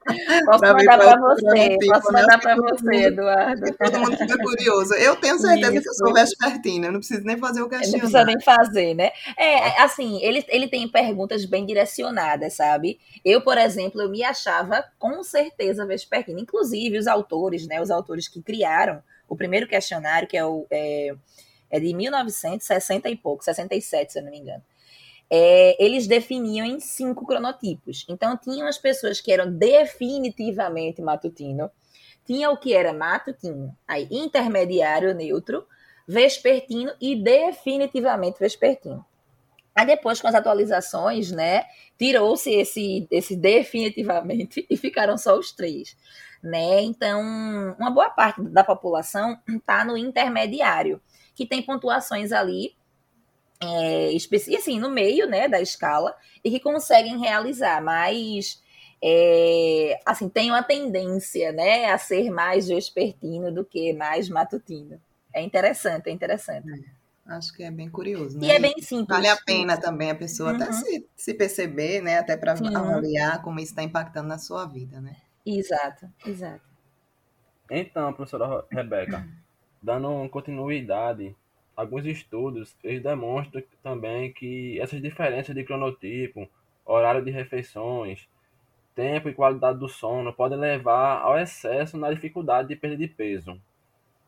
Posso 0.46 0.60
Pra 0.60 0.74
mandar 0.74 0.98
qual 0.98 1.00
para 1.00 1.20
você, 1.20 1.80
posso 1.88 2.12
né? 2.12 2.22
mandar 2.22 2.40
para 2.40 2.56
você, 2.56 2.96
Eduardo. 3.06 3.74
Todo 3.78 4.00
mundo 4.00 4.18
fica 4.18 4.38
curioso. 4.40 4.94
Eu 4.96 5.16
tenho 5.16 5.38
certeza 5.40 5.82
que 5.82 5.88
eu 5.90 5.94
Isso. 5.94 5.94
sou 5.94 6.14
vespertina, 6.14 6.88
eu 6.88 6.92
não 6.92 7.00
preciso 7.00 7.24
nem 7.24 7.38
fazer 7.38 7.62
o 7.62 7.68
Não 7.68 7.70
precisa 7.70 7.98
questionário. 8.00 8.28
nem 8.28 8.40
fazer, 8.42 8.94
né? 8.96 9.12
É, 9.38 9.82
assim, 9.82 10.20
ele, 10.24 10.44
ele 10.50 10.68
tem 10.68 10.88
perguntas 10.88 11.46
bem 11.46 11.66
direcionadas, 11.66 12.54
sabe? 12.54 13.00
Eu, 13.24 13.42
por 13.42 13.58
exemplo, 13.58 14.02
eu 14.02 14.10
me 14.10 14.24
achava 14.24 14.84
com 15.00 15.24
certeza 15.24 15.86
vespertina. 15.86 16.40
Inclusive, 16.40 16.98
os 16.98 17.08
autores, 17.08 17.68
né? 17.68 17.82
Os 17.82 17.92
autores 17.92 18.28
que 18.28 18.42
criaram 18.42 19.02
o 19.28 19.36
primeiro 19.36 19.68
questionário, 19.68 20.28
que 20.28 20.38
é, 20.38 20.46
o, 20.46 20.66
é, 20.70 21.14
é 21.70 21.80
de 21.80 21.94
1960 21.94 23.10
e 23.10 23.16
pouco, 23.16 23.44
67, 23.44 24.14
se 24.14 24.20
eu 24.20 24.24
não 24.24 24.32
me 24.32 24.40
engano. 24.40 24.62
É, 25.34 25.82
eles 25.84 26.08
definiam 26.08 26.66
em 26.66 26.82
cinco 26.82 27.26
cronotipos. 27.26 28.06
Então, 28.10 28.36
tinham 28.36 28.68
as 28.68 28.78
pessoas 28.78 29.22
que 29.22 29.32
eram 29.32 29.50
definitivamente 29.50 31.02
matutino, 31.02 31.72
tinha 32.26 32.52
o 32.52 32.58
que 32.58 32.74
era 32.74 32.92
matutino, 32.92 33.76
aí 33.88 34.08
intermediário, 34.12 35.16
neutro, 35.16 35.66
vespertino 36.08 36.92
e 37.00 37.16
definitivamente 37.16 38.40
vespertino. 38.40 39.06
Aí 39.74 39.86
depois, 39.86 40.20
com 40.20 40.28
as 40.28 40.36
atualizações, 40.36 41.32
né, 41.32 41.64
tirou-se 41.98 42.50
esse, 42.52 43.08
esse 43.10 43.36
definitivamente 43.36 44.66
e 44.70 44.76
ficaram 44.76 45.18
só 45.18 45.38
os 45.38 45.52
três, 45.54 45.96
né? 46.44 46.82
Então, 46.82 47.22
uma 47.80 47.90
boa 47.90 48.10
parte 48.10 48.42
da 48.42 48.64
população 48.64 49.40
está 49.48 49.86
no 49.86 49.98
intermediário, 49.98 51.02
que 51.34 51.46
tem 51.46 51.62
pontuações 51.62 52.34
ali, 52.34 52.76
é, 53.64 54.16
assim, 54.58 54.80
no 54.80 54.90
meio, 54.90 55.28
né, 55.28 55.48
da 55.48 55.62
escala, 55.62 56.16
e 56.44 56.50
que 56.50 56.60
conseguem 56.60 57.20
realizar, 57.20 57.82
mas, 57.82 58.62
é, 59.04 60.00
assim, 60.06 60.28
tem 60.28 60.50
uma 60.50 60.64
tendência, 60.64 61.52
né, 61.52 61.92
a 61.92 61.98
ser 61.98 62.32
mais 62.32 62.68
vespertino 62.68 63.54
do 63.54 63.64
que 63.64 63.94
mais 63.94 64.30
matutino. 64.30 65.00
É 65.34 65.42
interessante, 65.42 66.10
é 66.10 66.12
interessante. 66.12 66.68
Acho 67.26 67.54
que 67.54 67.64
é 67.64 67.72
bem 67.72 67.90
curioso, 67.90 68.38
né? 68.38 68.48
E 68.48 68.52
é 68.52 68.60
bem 68.60 68.74
simples. 68.82 69.08
Vale 69.08 69.28
a 69.28 69.38
pena 69.38 69.78
também 69.80 70.12
a 70.12 70.16
pessoa 70.16 70.52
até 70.52 70.66
Uhum. 70.66 70.74
se, 70.74 71.08
se 71.16 71.34
perceber, 71.34 72.02
né? 72.02 72.18
Até 72.18 72.36
para 72.36 72.52
avaliar 72.54 73.42
como 73.42 73.60
isso 73.60 73.72
está 73.72 73.84
impactando 73.84 74.28
na 74.28 74.38
sua 74.38 74.66
vida, 74.66 75.00
né? 75.00 75.16
Exato, 75.46 76.10
exato. 76.26 76.62
Então, 77.70 78.12
professora 78.12 78.66
Rebeca, 78.70 79.26
dando 79.82 80.28
continuidade, 80.30 81.34
alguns 81.82 82.06
estudos 82.06 82.76
eles 82.84 83.04
demonstram 83.04 83.64
também 83.84 84.32
que 84.32 84.80
essas 84.80 85.02
diferenças 85.02 85.56
de 85.56 85.64
cronotipo, 85.64 86.48
horário 86.86 87.24
de 87.24 87.32
refeições, 87.32 88.28
tempo 88.96 89.30
e 89.30 89.34
qualidade 89.34 89.80
do 89.80 89.90
sono 89.90 90.34
podem 90.34 90.60
levar 90.60 91.22
ao 91.22 91.38
excesso 91.40 91.98
na 91.98 92.12
dificuldade 92.12 92.70
de 92.70 92.76
perda 92.76 92.98
de 92.98 93.08
peso, 93.08 93.60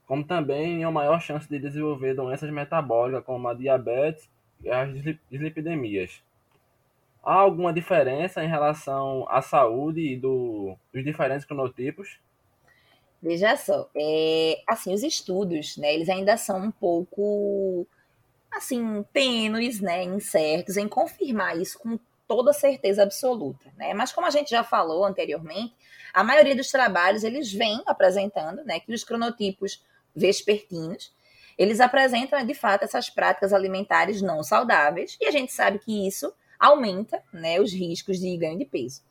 como 0.07 0.23
também 0.23 0.83
a 0.83 0.91
maior 0.91 1.21
chance 1.21 1.49
de 1.49 1.59
desenvolver 1.59 2.15
doenças 2.15 2.49
metabólicas 2.51 3.25
como 3.25 3.47
a 3.47 3.53
diabetes 3.53 4.29
e 4.63 4.69
as 4.69 4.93
dislip- 4.93 5.21
dislipidemias. 5.29 6.23
Há 7.23 7.33
alguma 7.35 7.73
diferença 7.73 8.43
em 8.43 8.47
relação 8.47 9.25
à 9.29 9.41
saúde 9.41 10.15
do, 10.17 10.75
dos 10.93 11.03
diferentes 11.03 11.45
cronotipos? 11.45 12.19
Veja 13.23 13.55
só, 13.55 13.89
é, 13.95 14.62
assim, 14.67 14.93
os 14.93 15.01
estudos, 15.01 15.77
né, 15.77 15.93
eles 15.93 16.09
ainda 16.09 16.36
são 16.36 16.59
um 16.59 16.71
pouco, 16.71 17.88
assim, 18.51 19.01
tênues, 19.13 19.79
né, 19.79 20.03
incertos 20.03 20.75
em 20.75 20.89
confirmar 20.89 21.57
isso 21.57 21.79
com 21.79 21.97
toda 22.27 22.51
certeza 22.51 23.01
absoluta, 23.01 23.71
né? 23.77 23.93
Mas 23.93 24.12
como 24.12 24.27
a 24.27 24.29
gente 24.29 24.49
já 24.49 24.62
falou 24.62 25.05
anteriormente, 25.05 25.73
a 26.13 26.21
maioria 26.21 26.53
dos 26.53 26.69
trabalhos, 26.69 27.23
eles 27.23 27.49
vêm 27.49 27.81
apresentando, 27.86 28.62
né, 28.65 28.81
que 28.81 28.93
os 28.93 29.05
cronotipos 29.05 29.81
vespertinos, 30.13 31.13
eles 31.57 31.79
apresentam, 31.79 32.45
de 32.45 32.53
fato, 32.53 32.83
essas 32.83 33.09
práticas 33.09 33.53
alimentares 33.53 34.21
não 34.21 34.43
saudáveis, 34.43 35.17
e 35.21 35.27
a 35.27 35.31
gente 35.31 35.53
sabe 35.53 35.79
que 35.79 36.05
isso 36.05 36.33
aumenta 36.59 37.23
né, 37.31 37.57
os 37.62 37.71
riscos 37.71 38.19
de 38.19 38.36
ganho 38.36 38.57
de 38.57 38.65
peso. 38.65 39.01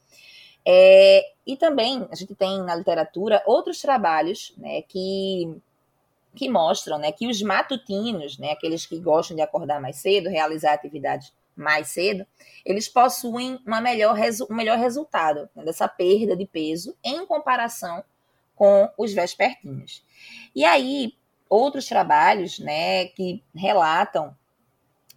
É, 0.65 1.25
e 1.47 1.57
também 1.57 2.07
a 2.11 2.15
gente 2.15 2.35
tem 2.35 2.63
na 2.63 2.75
literatura 2.75 3.43
outros 3.47 3.81
trabalhos 3.81 4.55
né, 4.57 4.83
que, 4.83 5.57
que 6.35 6.49
mostram 6.49 6.99
né, 6.99 7.11
que 7.11 7.27
os 7.27 7.43
matutinos, 7.43 8.39
né, 8.39 8.53
aqueles 8.53 8.87
que 8.87 8.99
gostam 9.01 9.37
de 9.37 9.43
acordar 9.43 9.81
mais 9.81 9.97
cedo, 9.97 10.29
realizar 10.29 10.73
atividades 10.73 11.33
mais 11.55 11.89
cedo, 11.89 12.27
eles 12.65 12.89
possuem 12.89 13.59
uma 13.67 13.81
melhor 13.81 14.17
um 14.49 14.55
melhor 14.55 14.79
resultado 14.79 15.49
né, 15.55 15.65
dessa 15.65 15.89
perda 15.89 16.37
de 16.37 16.47
peso 16.47 16.97
em 17.05 17.27
comparação 17.27 18.05
com 18.55 18.89
os 18.97 19.13
vespertinos. 19.13 20.05
E 20.55 20.65
aí, 20.65 21.15
outros 21.49 21.87
trabalhos 21.87 22.59
né, 22.59 23.07
que 23.07 23.43
relatam 23.55 24.35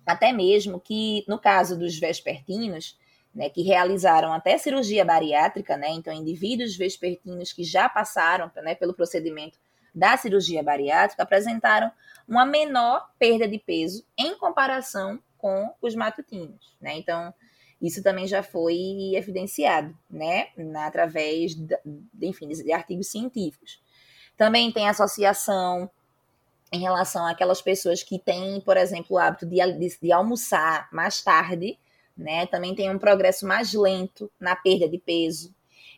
até 0.06 0.32
mesmo 0.32 0.80
que, 0.80 1.24
no 1.28 1.40
caso 1.40 1.78
dos 1.78 1.98
vespertinos, 1.98 2.98
né, 3.36 3.50
que 3.50 3.62
realizaram 3.62 4.32
até 4.32 4.58
cirurgia 4.58 5.04
bariátrica, 5.04 5.76
né, 5.76 5.90
então 5.90 6.14
indivíduos 6.14 6.78
vespertinos 6.78 7.52
que 7.52 7.64
já 7.64 7.90
passaram 7.90 8.50
né, 8.64 8.74
pelo 8.74 8.94
procedimento 8.94 9.60
da 9.94 10.18
cirurgia 10.18 10.64
bariátrica 10.64 11.24
apresentaram 11.24 11.92
uma 12.28 12.46
menor 12.46 13.10
perda 13.20 13.48
de 13.48 13.60
peso 13.60 14.06
em 14.18 14.38
comparação 14.38 15.20
com 15.38 15.74
os 15.82 15.96
matutinos, 15.96 16.76
né? 16.82 16.98
Então, 16.98 17.34
isso 17.82 18.02
também 18.02 18.28
já 18.28 18.42
foi 18.42 19.14
evidenciado, 19.14 19.96
né, 20.10 20.48
na, 20.58 20.88
através, 20.88 21.54
de, 21.56 21.78
enfim, 22.22 22.48
de 22.48 22.72
artigos 22.74 23.12
científicos. 23.12 23.80
Também 24.36 24.72
tem 24.72 24.90
associação 24.90 25.90
em 26.74 26.80
relação 26.80 27.26
àquelas 27.26 27.62
pessoas 27.62 28.04
que 28.04 28.20
têm, 28.20 28.60
por 28.62 28.76
exemplo, 28.76 29.16
o 29.16 29.20
hábito 29.20 29.46
de, 29.46 29.58
de, 29.74 29.98
de 30.02 30.12
almoçar 30.12 30.90
mais 30.92 31.22
tarde, 31.22 31.78
né? 32.18 32.46
Também 32.48 32.74
tem 32.74 32.90
um 32.90 33.00
progresso 33.00 33.46
mais 33.46 33.74
lento 33.74 34.32
na 34.40 34.56
perda 34.56 34.88
de 34.88 34.98
peso. 34.98 35.54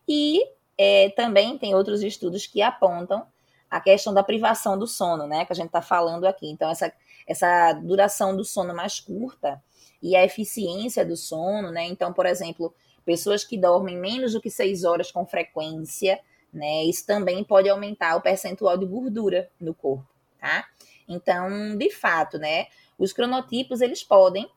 E 0.08 0.41
é, 0.77 1.10
também 1.10 1.58
tem 1.58 1.75
outros 1.75 2.01
estudos 2.01 2.47
que 2.47 2.62
apontam 2.62 3.25
a 3.69 3.80
questão 3.80 4.13
da 4.13 4.23
privação 4.23 4.77
do 4.77 4.88
sono, 4.88 5.27
né? 5.27 5.45
Que 5.45 5.53
a 5.53 5.56
gente 5.56 5.67
está 5.67 5.82
falando 5.82 6.25
aqui. 6.25 6.49
Então, 6.49 6.69
essa, 6.69 6.91
essa 7.27 7.73
duração 7.73 8.36
do 8.36 8.43
sono 8.43 8.73
mais 8.73 8.99
curta 8.99 9.62
e 10.01 10.15
a 10.15 10.23
eficiência 10.23 11.06
do 11.06 11.17
sono, 11.17 11.71
né? 11.71 11.86
Então, 11.86 12.13
por 12.13 12.25
exemplo, 12.25 12.73
pessoas 13.06 13.43
que 13.43 13.58
dormem 13.58 13.97
menos 13.97 14.34
do 14.34 14.41
que 14.41 14.49
seis 14.49 14.84
horas 14.84 15.12
com 15.12 15.25
frequência, 15.25 16.19
né? 16.53 16.84
Isso 16.86 17.06
também 17.06 17.43
pode 17.43 17.69
aumentar 17.69 18.15
o 18.15 18.21
percentual 18.21 18.77
de 18.77 18.86
gordura 18.86 19.49
no 19.60 19.73
corpo, 19.73 20.08
tá? 20.39 20.65
Então, 21.08 21.77
de 21.77 21.89
fato, 21.89 22.38
né? 22.38 22.67
Os 22.97 23.13
cronotipos, 23.13 23.82
eles 23.82 24.03
podem 24.03 24.49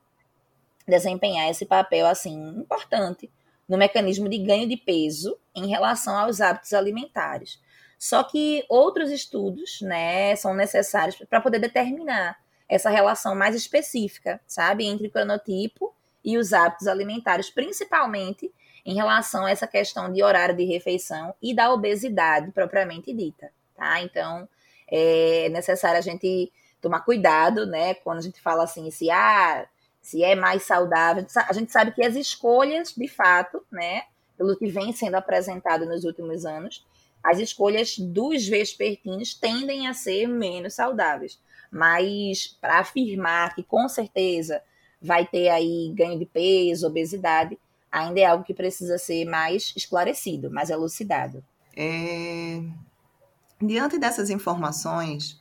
desempenhar 0.90 1.48
esse 1.48 1.64
papel 1.64 2.06
assim 2.06 2.36
importante 2.58 3.30
no 3.68 3.78
mecanismo 3.78 4.28
de 4.28 4.36
ganho 4.38 4.68
de 4.68 4.76
peso 4.76 5.38
em 5.54 5.68
relação 5.68 6.16
aos 6.18 6.40
hábitos 6.40 6.72
alimentares. 6.72 7.60
Só 7.98 8.24
que 8.24 8.64
outros 8.68 9.10
estudos, 9.10 9.80
né, 9.82 10.34
são 10.34 10.54
necessários 10.54 11.16
para 11.28 11.40
poder 11.40 11.58
determinar 11.58 12.36
essa 12.68 12.88
relação 12.88 13.34
mais 13.34 13.54
específica, 13.54 14.40
sabe, 14.46 14.86
entre 14.86 15.06
o 15.06 15.10
cronotipo 15.10 15.94
e 16.24 16.38
os 16.38 16.52
hábitos 16.52 16.86
alimentares, 16.86 17.50
principalmente 17.50 18.50
em 18.84 18.94
relação 18.94 19.44
a 19.44 19.50
essa 19.50 19.66
questão 19.66 20.10
de 20.12 20.22
horário 20.22 20.56
de 20.56 20.64
refeição 20.64 21.34
e 21.42 21.54
da 21.54 21.72
obesidade 21.72 22.50
propriamente 22.52 23.12
dita, 23.12 23.50
tá? 23.76 24.00
Então, 24.00 24.48
é 24.90 25.48
necessário 25.50 25.98
a 25.98 26.02
gente 26.02 26.50
tomar 26.80 27.00
cuidado, 27.00 27.66
né, 27.66 27.94
quando 27.94 28.18
a 28.18 28.22
gente 28.22 28.40
fala 28.40 28.64
assim, 28.64 28.90
se 28.90 29.10
ah, 29.10 29.66
se 30.00 30.22
é 30.22 30.34
mais 30.34 30.62
saudável. 30.62 31.26
A 31.48 31.52
gente 31.52 31.70
sabe 31.70 31.92
que 31.92 32.04
as 32.04 32.16
escolhas, 32.16 32.94
de 32.94 33.08
fato, 33.08 33.64
né, 33.70 34.02
pelo 34.36 34.56
que 34.56 34.66
vem 34.66 34.92
sendo 34.92 35.16
apresentado 35.16 35.84
nos 35.84 36.04
últimos 36.04 36.44
anos, 36.44 36.84
as 37.22 37.38
escolhas 37.38 37.98
dos 37.98 38.48
vespertinos 38.48 39.34
tendem 39.34 39.86
a 39.86 39.94
ser 39.94 40.26
menos 40.26 40.74
saudáveis. 40.74 41.38
Mas 41.70 42.56
para 42.60 42.80
afirmar 42.80 43.54
que 43.54 43.62
com 43.62 43.88
certeza 43.88 44.62
vai 45.00 45.26
ter 45.26 45.48
aí 45.48 45.92
ganho 45.94 46.18
de 46.18 46.26
peso, 46.26 46.86
obesidade, 46.86 47.58
ainda 47.90 48.20
é 48.20 48.24
algo 48.24 48.44
que 48.44 48.54
precisa 48.54 48.98
ser 48.98 49.24
mais 49.24 49.72
esclarecido, 49.76 50.50
mais 50.50 50.70
elucidado. 50.70 51.44
É... 51.76 52.62
Diante 53.60 53.98
dessas 53.98 54.30
informações, 54.30 55.39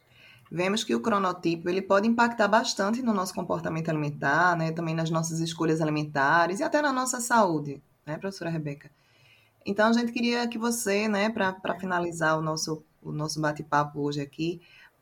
vemos 0.51 0.83
que 0.83 0.95
o 0.95 1.01
cronotipo 1.01 1.69
ele 1.69 1.81
pode 1.81 2.07
impactar 2.07 2.47
bastante 2.47 3.01
no 3.01 3.13
nosso 3.13 3.33
comportamento 3.33 3.89
alimentar, 3.89 4.57
né, 4.57 4.71
também 4.71 4.95
nas 4.95 5.09
nossas 5.09 5.39
escolhas 5.39 5.81
alimentares 5.81 6.59
e 6.59 6.63
até 6.63 6.81
na 6.81 6.91
nossa 6.91 7.21
saúde, 7.21 7.81
né, 8.05 8.17
professora 8.17 8.49
Rebeca? 8.49 8.89
Então, 9.65 9.87
a 9.87 9.93
gente 9.93 10.11
queria 10.11 10.47
que 10.47 10.57
você, 10.57 11.07
né, 11.07 11.29
para 11.29 11.75
finalizar 11.79 12.37
o 12.37 12.41
nosso, 12.41 12.83
o 13.01 13.11
nosso 13.11 13.39
bate-papo 13.39 14.01
hoje 14.01 14.21
aqui, 14.21 14.61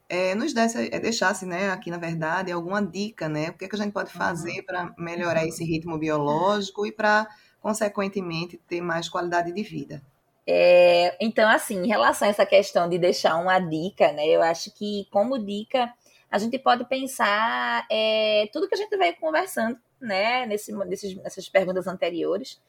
é, 0.09 0.35
nos 0.35 0.53
desse, 0.53 0.89
é, 0.91 0.99
deixasse, 0.99 1.45
né, 1.45 1.69
aqui 1.69 1.89
na 1.91 1.97
verdade, 1.97 2.51
alguma 2.51 2.81
dica, 2.81 3.29
né, 3.29 3.49
o 3.49 3.53
que, 3.53 3.65
é 3.65 3.67
que 3.67 3.75
a 3.75 3.79
gente 3.79 3.93
pode 3.93 4.11
fazer 4.11 4.63
para 4.63 4.93
melhorar 4.97 5.45
esse 5.45 5.63
ritmo 5.63 5.97
biológico 5.97 6.85
e 6.85 6.91
para, 6.91 7.27
consequentemente, 7.61 8.59
ter 8.67 8.81
mais 8.81 9.07
qualidade 9.07 9.51
de 9.53 9.63
vida. 9.63 10.01
É, 10.49 11.17
então, 11.19 11.49
assim, 11.49 11.83
em 11.83 11.87
relação 11.87 12.25
a 12.25 12.31
essa 12.31 12.45
questão 12.45 12.87
de 12.87 12.97
deixar 12.97 13.35
uma 13.35 13.59
dica, 13.59 14.13
né? 14.13 14.25
Eu 14.27 14.41
acho 14.41 14.71
que, 14.73 15.05
como 15.11 15.37
dica, 15.37 15.93
a 16.31 16.37
gente 16.37 16.57
pode 16.57 16.85
pensar 16.85 17.85
é, 17.91 18.47
tudo 18.53 18.67
que 18.67 18.75
a 18.75 18.77
gente 18.77 18.95
veio 18.95 19.17
conversando, 19.17 19.77
né? 19.99 20.45
Nesse, 20.45 20.71
nesses, 20.85 21.15
nessas 21.17 21.49
perguntas 21.49 21.85
anteriores. 21.85 22.61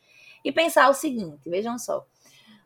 E 0.44 0.50
pensar 0.50 0.88
o 0.88 0.94
seguinte: 0.94 1.48
vejam 1.48 1.78
só. 1.78 2.04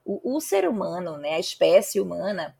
O, 0.02 0.36
o 0.36 0.40
ser 0.40 0.66
humano, 0.66 1.18
né? 1.18 1.34
A 1.34 1.40
espécie 1.40 2.00
humana, 2.00 2.56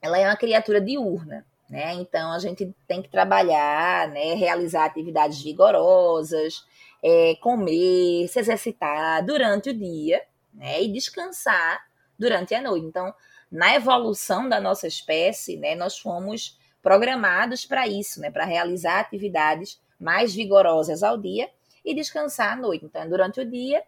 ela 0.00 0.18
é 0.18 0.26
uma 0.26 0.36
criatura 0.36 0.80
diurna. 0.80 1.44
Né? 1.68 1.94
Então 1.94 2.30
a 2.30 2.38
gente 2.38 2.72
tem 2.86 3.02
que 3.02 3.08
trabalhar, 3.08 4.08
né? 4.08 4.34
realizar 4.34 4.84
atividades 4.84 5.42
vigorosas, 5.42 6.64
é, 7.02 7.34
comer, 7.40 8.28
se 8.28 8.38
exercitar 8.38 9.24
durante 9.26 9.70
o 9.70 9.74
dia, 9.74 10.22
né, 10.56 10.82
e 10.82 10.92
descansar 10.92 11.86
durante 12.18 12.54
a 12.54 12.60
noite. 12.60 12.86
Então, 12.86 13.14
na 13.50 13.74
evolução 13.74 14.48
da 14.48 14.60
nossa 14.60 14.86
espécie, 14.86 15.56
né, 15.56 15.74
nós 15.74 15.98
fomos 15.98 16.58
programados 16.82 17.64
para 17.64 17.86
isso, 17.86 18.20
né, 18.20 18.30
para 18.30 18.44
realizar 18.44 19.00
atividades 19.00 19.80
mais 19.98 20.34
vigorosas 20.34 21.02
ao 21.02 21.16
dia 21.16 21.48
e 21.84 21.94
descansar 21.94 22.54
à 22.54 22.56
noite. 22.56 22.84
Então, 22.84 23.08
durante 23.08 23.40
o 23.40 23.48
dia, 23.48 23.82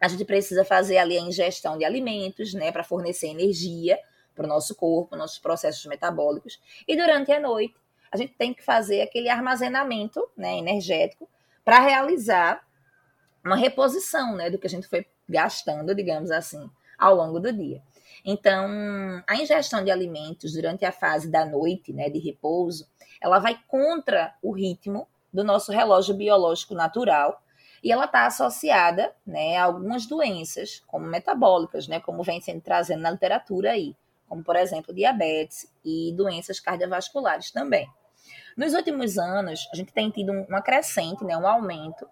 a 0.00 0.08
gente 0.08 0.24
precisa 0.24 0.64
fazer 0.64 0.98
ali 0.98 1.16
a 1.16 1.20
ingestão 1.20 1.76
de 1.78 1.84
alimentos, 1.84 2.54
né, 2.54 2.72
para 2.72 2.82
fornecer 2.82 3.28
energia 3.28 3.98
para 4.34 4.44
o 4.44 4.48
nosso 4.48 4.74
corpo, 4.74 5.16
nossos 5.16 5.38
processos 5.38 5.84
metabólicos. 5.86 6.60
E 6.88 6.96
durante 6.96 7.30
a 7.30 7.38
noite, 7.40 7.74
a 8.10 8.16
gente 8.16 8.34
tem 8.34 8.52
que 8.52 8.62
fazer 8.62 9.00
aquele 9.00 9.28
armazenamento, 9.28 10.28
né, 10.36 10.58
energético 10.58 11.28
para 11.64 11.80
realizar 11.80 12.66
uma 13.44 13.56
reposição, 13.56 14.36
né, 14.36 14.50
do 14.50 14.58
que 14.58 14.66
a 14.66 14.70
gente 14.70 14.86
foi 14.86 15.06
gastando, 15.28 15.94
digamos 15.94 16.30
assim, 16.30 16.70
ao 16.98 17.14
longo 17.14 17.40
do 17.40 17.52
dia. 17.52 17.82
Então, 18.24 18.68
a 19.26 19.36
ingestão 19.36 19.82
de 19.82 19.90
alimentos 19.90 20.52
durante 20.52 20.84
a 20.84 20.92
fase 20.92 21.30
da 21.30 21.44
noite, 21.44 21.92
né, 21.92 22.08
de 22.08 22.18
repouso, 22.18 22.86
ela 23.20 23.38
vai 23.38 23.58
contra 23.66 24.34
o 24.42 24.52
ritmo 24.52 25.08
do 25.32 25.42
nosso 25.42 25.72
relógio 25.72 26.14
biológico 26.14 26.74
natural 26.74 27.42
e 27.82 27.90
ela 27.90 28.04
está 28.04 28.26
associada, 28.26 29.12
né, 29.26 29.56
a 29.56 29.64
algumas 29.64 30.06
doenças, 30.06 30.82
como 30.86 31.06
metabólicas, 31.06 31.88
né, 31.88 31.98
como 31.98 32.22
vem 32.22 32.40
sendo 32.40 32.60
trazendo 32.60 33.02
na 33.02 33.10
literatura 33.10 33.72
aí, 33.72 33.96
como 34.28 34.44
por 34.44 34.54
exemplo 34.54 34.94
diabetes 34.94 35.68
e 35.84 36.12
doenças 36.16 36.60
cardiovasculares 36.60 37.50
também. 37.50 37.88
Nos 38.56 38.74
últimos 38.74 39.18
anos, 39.18 39.68
a 39.72 39.76
gente 39.76 39.92
tem 39.92 40.10
tido 40.10 40.30
uma 40.32 40.62
crescente, 40.62 41.24
né, 41.24 41.36
um 41.36 41.46
aumento 41.46 42.06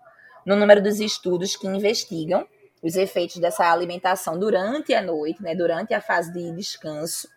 no 0.44 0.56
número 0.56 0.82
dos 0.82 0.98
estudos 0.98 1.54
que 1.54 1.68
investigam 1.68 2.48
os 2.82 2.96
efeitos 2.96 3.36
dessa 3.36 3.70
alimentação 3.70 4.38
durante 4.38 4.94
a 4.94 5.02
noite, 5.02 5.42
né, 5.42 5.54
durante 5.54 5.92
a 5.92 6.00
fase 6.00 6.32
de 6.32 6.50
descanso 6.52 7.28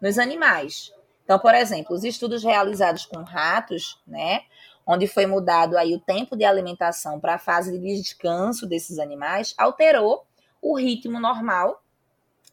nos 0.00 0.18
animais. 0.18 0.92
Então, 1.24 1.38
por 1.38 1.54
exemplo, 1.54 1.94
os 1.94 2.04
estudos 2.04 2.42
realizados 2.42 3.06
com 3.06 3.22
ratos, 3.22 4.00
né, 4.06 4.42
onde 4.86 5.06
foi 5.06 5.26
mudado 5.26 5.76
aí 5.76 5.94
o 5.94 6.00
tempo 6.00 6.36
de 6.36 6.44
alimentação 6.44 7.20
para 7.20 7.34
a 7.34 7.38
fase 7.38 7.78
de 7.78 8.02
descanso 8.02 8.66
desses 8.66 8.98
animais, 8.98 9.54
alterou 9.56 10.26
o 10.60 10.76
ritmo 10.76 11.20
normal 11.20 11.82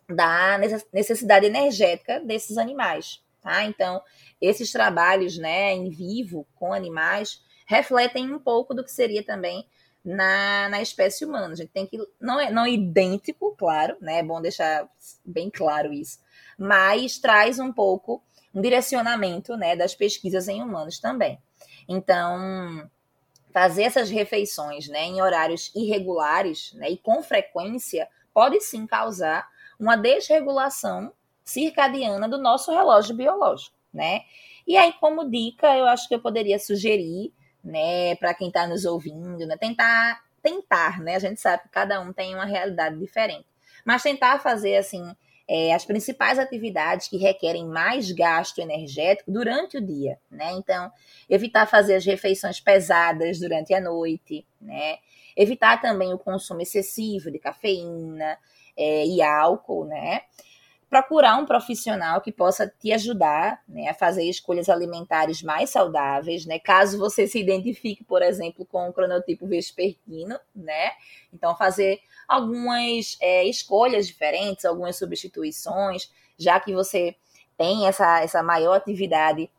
da 0.08 0.58
necessidade 0.92 1.46
energética 1.46 2.20
desses 2.20 2.58
animais, 2.58 3.24
tá? 3.42 3.64
Então, 3.64 4.02
esses 4.42 4.72
trabalhos, 4.72 5.38
né, 5.38 5.74
em 5.74 5.90
vivo 5.90 6.48
com 6.56 6.74
animais 6.74 7.44
refletem 7.68 8.34
um 8.34 8.40
pouco 8.40 8.74
do 8.74 8.84
que 8.84 8.92
seria 8.92 9.24
também 9.24 9.68
na, 10.10 10.70
na 10.70 10.82
espécie 10.82 11.24
humana. 11.24 11.54
A 11.54 11.56
gente 11.56 11.70
tem 11.70 11.86
que. 11.86 11.98
Não 12.20 12.40
é, 12.40 12.52
não 12.52 12.66
é 12.66 12.72
idêntico, 12.72 13.56
claro, 13.58 13.96
né? 14.02 14.20
É 14.20 14.24
bom 14.24 14.42
deixar 14.42 14.88
bem 15.24 15.50
claro 15.50 15.94
isso. 15.94 16.20
Mas 16.58 17.20
traz 17.20 17.60
um 17.60 17.72
pouco 17.72 18.22
um 18.54 18.62
direcionamento 18.62 19.56
né, 19.56 19.76
das 19.76 19.94
pesquisas 19.94 20.48
em 20.48 20.62
humanos 20.62 21.00
também. 21.00 21.40
Então, 21.88 22.90
fazer 23.54 23.84
essas 23.84 24.10
refeições 24.10 24.88
né, 24.88 25.06
em 25.06 25.22
horários 25.22 25.72
irregulares 25.76 26.74
né, 26.74 26.90
e 26.90 26.98
com 26.98 27.22
frequência 27.22 28.08
pode 28.34 28.60
sim 28.62 28.88
causar 28.88 29.48
uma 29.80 29.96
desregulação 29.96 31.14
circadiana 31.44 32.28
do 32.28 32.38
nosso 32.38 32.72
relógio 32.72 33.16
biológico, 33.16 33.76
né? 33.94 34.22
E 34.68 34.78
aí, 34.78 34.94
como 34.94 35.30
dica, 35.30 35.76
eu 35.76 35.86
acho 35.86 36.08
que 36.08 36.14
eu 36.14 36.22
poderia 36.22 36.60
sugerir, 36.60 37.34
né, 37.64 38.16
para 38.16 38.34
quem 38.34 38.48
está 38.48 38.68
nos 38.68 38.86
ouvindo, 38.86 39.46
né, 39.46 39.58
tentar, 39.58 40.22
tentar, 40.42 41.00
né? 41.00 41.16
A 41.16 41.20
gente 41.20 41.40
sabe 41.40 41.64
que 41.64 41.70
cada 41.70 42.00
um 42.00 42.14
tem 42.14 42.34
uma 42.34 42.46
realidade 42.46 42.98
diferente, 42.98 43.46
mas 43.86 44.04
tentar 44.04 44.40
fazer 44.40 44.78
assim 44.78 45.16
é, 45.50 45.74
as 45.74 45.84
principais 45.84 46.38
atividades 46.38 47.08
que 47.08 47.18
requerem 47.18 47.66
mais 47.66 48.12
gasto 48.12 48.60
energético 48.60 49.32
durante 49.32 49.78
o 49.78 49.82
dia, 49.82 50.20
né? 50.30 50.52
Então, 50.54 50.92
evitar 51.28 51.66
fazer 51.66 51.96
as 51.96 52.06
refeições 52.06 52.60
pesadas 52.60 53.40
durante 53.40 53.74
a 53.74 53.82
noite, 53.82 54.46
né? 54.62 54.98
Evitar 55.36 55.82
também 55.82 56.14
o 56.14 56.20
consumo 56.20 56.62
excessivo 56.62 57.32
de 57.32 57.40
cafeína 57.40 58.38
é, 58.78 59.06
e 59.08 59.24
álcool, 59.24 59.86
né? 59.86 60.22
Procurar 60.90 61.38
um 61.38 61.46
profissional 61.46 62.20
que 62.20 62.32
possa 62.32 62.68
te 62.68 62.92
ajudar 62.92 63.62
né, 63.68 63.90
a 63.90 63.94
fazer 63.94 64.24
escolhas 64.24 64.70
alimentares 64.70 65.44
mais 65.44 65.70
saudáveis, 65.70 66.46
né? 66.46 66.58
Caso 66.58 66.98
você 66.98 67.28
se 67.28 67.40
identifique, 67.40 68.04
por 68.04 68.24
exemplo, 68.24 68.66
com 68.66 68.90
o 68.90 68.94
cronotipo 68.94 69.46
vespertino, 69.46 70.40
né? 70.56 70.92
Então, 71.32 71.56
fazer 71.56 72.00
algumas 72.28 73.18
é, 73.22 73.46
escolhas 73.46 74.08
diferentes, 74.08 74.66
algumas 74.66 74.98
substituições, 74.98 76.12
já 76.38 76.60
que 76.60 76.74
você 76.74 77.16
tem 77.56 77.88
essa, 77.88 78.22
essa 78.22 78.42
maior 78.42 78.74
atividade 78.74 79.50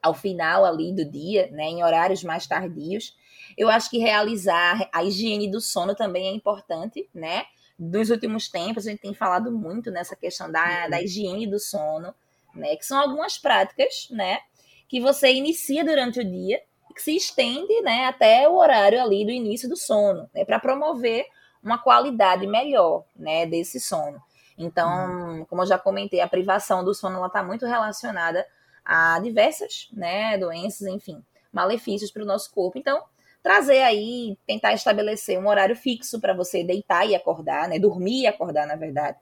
ao 0.00 0.14
final 0.14 0.64
ali 0.64 0.92
do 0.92 1.04
dia, 1.04 1.48
né, 1.50 1.64
em 1.64 1.82
horários 1.82 2.22
mais 2.22 2.46
tardios. 2.46 3.16
Eu 3.56 3.70
acho 3.70 3.88
que 3.88 3.98
realizar 3.98 4.88
a 4.92 5.02
higiene 5.02 5.50
do 5.50 5.60
sono 5.60 5.94
também 5.94 6.28
é 6.28 6.32
importante, 6.32 7.08
né? 7.14 7.46
Dos 7.78 8.10
últimos 8.10 8.48
tempos, 8.48 8.86
a 8.86 8.90
gente 8.90 9.00
tem 9.00 9.14
falado 9.14 9.50
muito 9.50 9.90
nessa 9.90 10.14
questão 10.14 10.50
da, 10.50 10.88
da 10.88 11.02
higiene 11.02 11.46
do 11.46 11.58
sono, 11.58 12.14
né? 12.54 12.76
Que 12.76 12.86
são 12.86 12.98
algumas 12.98 13.36
práticas, 13.38 14.08
né? 14.10 14.40
Que 14.88 15.00
você 15.00 15.32
inicia 15.32 15.84
durante 15.84 16.20
o 16.20 16.24
dia 16.24 16.62
que 16.94 17.02
se 17.02 17.16
estende, 17.16 17.80
né? 17.82 18.06
Até 18.06 18.48
o 18.48 18.54
horário 18.54 19.02
ali 19.02 19.24
do 19.24 19.32
início 19.32 19.68
do 19.68 19.76
sono, 19.76 20.30
né? 20.32 20.44
Para 20.44 20.60
promover 20.60 21.26
uma 21.62 21.78
qualidade 21.78 22.46
melhor, 22.46 23.04
né? 23.16 23.46
Desse 23.46 23.80
sono. 23.80 24.22
Então, 24.56 24.88
uhum. 24.88 25.44
como 25.46 25.62
eu 25.62 25.66
já 25.66 25.78
comentei, 25.78 26.20
a 26.20 26.28
privação 26.28 26.84
do 26.84 26.94
sono 26.94 27.16
ela 27.16 27.26
está 27.26 27.42
muito 27.42 27.66
relacionada 27.66 28.46
a 28.84 29.18
diversas, 29.18 29.88
né? 29.92 30.38
Doenças, 30.38 30.86
enfim, 30.86 31.24
malefícios 31.52 32.10
para 32.10 32.22
o 32.22 32.26
nosso 32.26 32.52
corpo. 32.52 32.78
Então, 32.78 33.02
trazer 33.44 33.82
aí, 33.82 34.38
tentar 34.46 34.72
estabelecer 34.72 35.38
um 35.38 35.46
horário 35.46 35.76
fixo 35.76 36.18
para 36.18 36.32
você 36.32 36.64
deitar 36.64 37.06
e 37.06 37.14
acordar, 37.14 37.68
né? 37.68 37.78
Dormir 37.78 38.22
e 38.22 38.26
acordar, 38.26 38.66
na 38.66 38.74
verdade. 38.74 39.18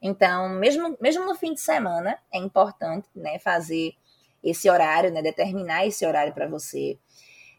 Então, 0.00 0.48
mesmo, 0.50 0.96
mesmo 1.00 1.24
no 1.24 1.34
fim 1.34 1.54
de 1.54 1.60
semana, 1.60 2.18
é 2.32 2.38
importante, 2.38 3.08
né, 3.14 3.38
fazer 3.38 3.94
esse 4.44 4.68
horário, 4.68 5.10
né, 5.12 5.22
determinar 5.22 5.86
esse 5.86 6.04
horário 6.04 6.34
para 6.34 6.48
você. 6.48 6.98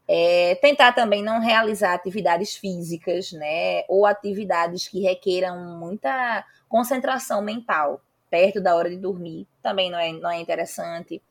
É, 0.07 0.55
tentar 0.55 0.91
também 0.93 1.23
não 1.23 1.39
realizar 1.39 1.93
atividades 1.93 2.55
físicas, 2.55 3.31
né, 3.31 3.83
ou 3.87 4.05
atividades 4.05 4.87
que 4.87 5.01
requeram 5.01 5.79
muita 5.79 6.45
concentração 6.69 7.41
mental 7.41 8.01
perto 8.29 8.61
da 8.61 8.75
hora 8.75 8.89
de 8.89 8.97
dormir, 8.97 9.47
também 9.61 9.89
não 9.89 9.97
é, 9.97 10.11
não 10.11 10.29
é 10.29 10.39
interessante. 10.39 11.21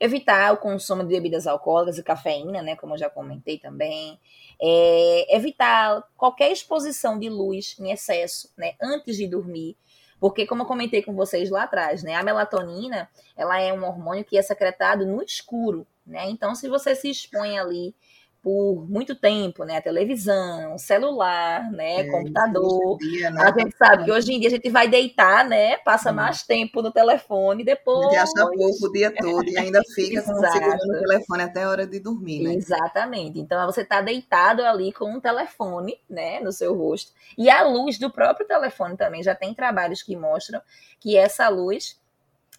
Evitar 0.00 0.54
o 0.54 0.56
consumo 0.56 1.02
de 1.02 1.10
bebidas 1.10 1.46
alcoólicas 1.46 1.98
e 1.98 2.02
cafeína, 2.02 2.62
né, 2.62 2.74
como 2.74 2.94
eu 2.94 2.98
já 2.98 3.10
comentei 3.10 3.58
também. 3.58 4.18
É, 4.60 5.36
evitar 5.36 6.02
qualquer 6.16 6.50
exposição 6.50 7.18
de 7.18 7.28
luz 7.28 7.76
em 7.78 7.92
excesso, 7.92 8.50
né, 8.56 8.74
antes 8.80 9.16
de 9.16 9.26
dormir. 9.26 9.76
Porque, 10.18 10.46
como 10.46 10.62
eu 10.62 10.66
comentei 10.66 11.02
com 11.02 11.14
vocês 11.14 11.50
lá 11.50 11.64
atrás, 11.64 12.02
né, 12.02 12.14
a 12.14 12.22
melatonina, 12.22 13.08
ela 13.36 13.60
é 13.60 13.72
um 13.72 13.84
hormônio 13.86 14.24
que 14.24 14.36
é 14.36 14.42
secretado 14.42 15.06
no 15.06 15.22
escuro, 15.22 15.86
né? 16.06 16.28
Então, 16.28 16.54
se 16.54 16.68
você 16.68 16.94
se 16.94 17.08
expõe 17.10 17.58
ali 17.58 17.94
por 18.42 18.88
muito 18.88 19.14
tempo, 19.14 19.64
né? 19.64 19.76
A 19.76 19.82
televisão, 19.82 20.78
celular, 20.78 21.70
né? 21.70 22.00
É, 22.00 22.04
computador. 22.10 22.96
Dia, 22.98 23.30
né? 23.30 23.42
A 23.42 23.58
gente 23.58 23.76
sabe 23.76 24.04
que 24.04 24.12
hoje 24.12 24.32
em 24.32 24.40
dia 24.40 24.48
a 24.48 24.52
gente 24.52 24.70
vai 24.70 24.88
deitar, 24.88 25.46
né? 25.46 25.76
Passa 25.78 26.10
hum. 26.10 26.14
mais 26.14 26.42
tempo 26.42 26.80
no 26.80 26.90
telefone 26.90 27.62
depois. 27.62 28.06
Gente 28.06 28.16
acha 28.16 28.46
pouco 28.46 28.86
o 28.86 28.92
dia 28.92 29.14
todo 29.14 29.46
e 29.46 29.58
ainda 29.58 29.82
fica 29.94 30.22
segurando 30.22 30.96
o 30.96 31.00
telefone 31.00 31.42
até 31.42 31.64
a 31.64 31.68
hora 31.68 31.86
de 31.86 32.00
dormir, 32.00 32.42
né? 32.42 32.54
Exatamente. 32.54 33.38
Então 33.38 33.66
você 33.66 33.82
está 33.82 34.00
deitado 34.00 34.62
ali 34.62 34.90
com 34.92 35.10
um 35.10 35.20
telefone, 35.20 36.00
né? 36.08 36.40
No 36.40 36.50
seu 36.50 36.74
rosto. 36.74 37.12
E 37.36 37.50
a 37.50 37.62
luz 37.62 37.98
do 37.98 38.10
próprio 38.10 38.46
telefone 38.46 38.96
também. 38.96 39.22
Já 39.22 39.34
tem 39.34 39.52
trabalhos 39.52 40.02
que 40.02 40.16
mostram 40.16 40.62
que 40.98 41.16
essa 41.16 41.48
luz 41.48 42.00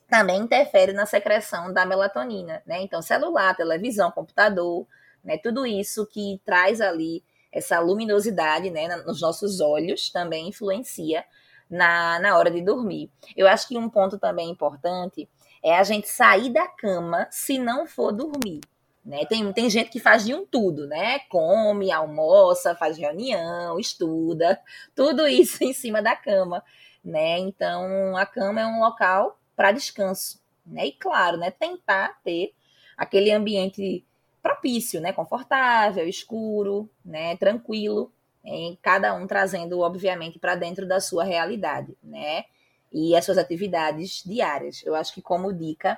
também 0.07 0.41
interfere 0.41 0.93
na 0.93 1.05
secreção 1.05 1.73
da 1.73 1.85
melatonina, 1.85 2.61
né? 2.67 2.81
Então, 2.81 3.01
celular, 3.01 3.55
televisão, 3.55 4.11
computador, 4.11 4.85
né? 5.23 5.37
Tudo 5.37 5.65
isso 5.65 6.05
que 6.05 6.41
traz 6.45 6.81
ali 6.81 7.23
essa 7.51 7.79
luminosidade 7.79 8.69
né, 8.69 8.87
nos 8.97 9.19
nossos 9.21 9.59
olhos 9.59 10.09
também 10.09 10.47
influencia 10.47 11.25
na, 11.69 12.19
na 12.19 12.37
hora 12.37 12.49
de 12.49 12.61
dormir. 12.61 13.11
Eu 13.35 13.47
acho 13.47 13.67
que 13.67 13.77
um 13.77 13.89
ponto 13.89 14.17
também 14.17 14.49
importante 14.49 15.29
é 15.63 15.77
a 15.77 15.83
gente 15.83 16.07
sair 16.07 16.51
da 16.51 16.67
cama 16.67 17.27
se 17.29 17.59
não 17.59 17.85
for 17.85 18.11
dormir. 18.11 18.61
Né? 19.03 19.25
Tem, 19.25 19.51
tem 19.51 19.69
gente 19.69 19.89
que 19.89 19.99
faz 19.99 20.25
de 20.25 20.33
um 20.33 20.45
tudo, 20.45 20.85
né? 20.85 21.19
Come, 21.27 21.91
almoça, 21.91 22.75
faz 22.75 22.97
reunião, 22.97 23.79
estuda, 23.79 24.59
tudo 24.95 25.27
isso 25.27 25.63
em 25.63 25.73
cima 25.73 26.01
da 26.03 26.15
cama, 26.15 26.63
né? 27.03 27.39
Então 27.39 28.15
a 28.15 28.25
cama 28.27 28.61
é 28.61 28.65
um 28.65 28.79
local 28.79 29.39
para 29.55 29.71
descanso, 29.71 30.39
né? 30.63 30.85
E 30.85 30.91
claro, 30.91 31.37
né? 31.37 31.49
Tentar 31.49 32.19
ter 32.23 32.53
aquele 32.95 33.31
ambiente 33.31 34.05
propício, 34.41 34.99
né? 34.99 35.13
Confortável, 35.13 36.07
escuro, 36.07 36.89
né? 37.03 37.35
Tranquilo, 37.37 38.11
em 38.43 38.77
cada 38.81 39.13
um 39.13 39.27
trazendo, 39.27 39.79
obviamente, 39.79 40.39
para 40.39 40.55
dentro 40.55 40.87
da 40.87 40.99
sua 40.99 41.23
realidade, 41.23 41.95
né? 42.03 42.45
E 42.91 43.15
as 43.15 43.23
suas 43.23 43.37
atividades 43.37 44.23
diárias. 44.25 44.81
Eu 44.85 44.95
acho 44.95 45.13
que 45.13 45.21
como 45.21 45.53
dica 45.53 45.97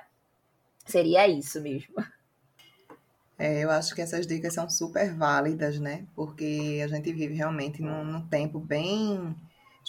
seria 0.86 1.26
isso 1.26 1.60
mesmo. 1.60 1.94
É, 3.36 3.64
eu 3.64 3.70
acho 3.70 3.96
que 3.96 4.00
essas 4.00 4.28
dicas 4.28 4.54
são 4.54 4.70
super 4.70 5.12
válidas, 5.12 5.80
né? 5.80 6.06
Porque 6.14 6.80
a 6.84 6.86
gente 6.86 7.12
vive 7.12 7.34
realmente 7.34 7.82
num, 7.82 8.04
num 8.04 8.24
tempo 8.28 8.60
bem 8.60 9.34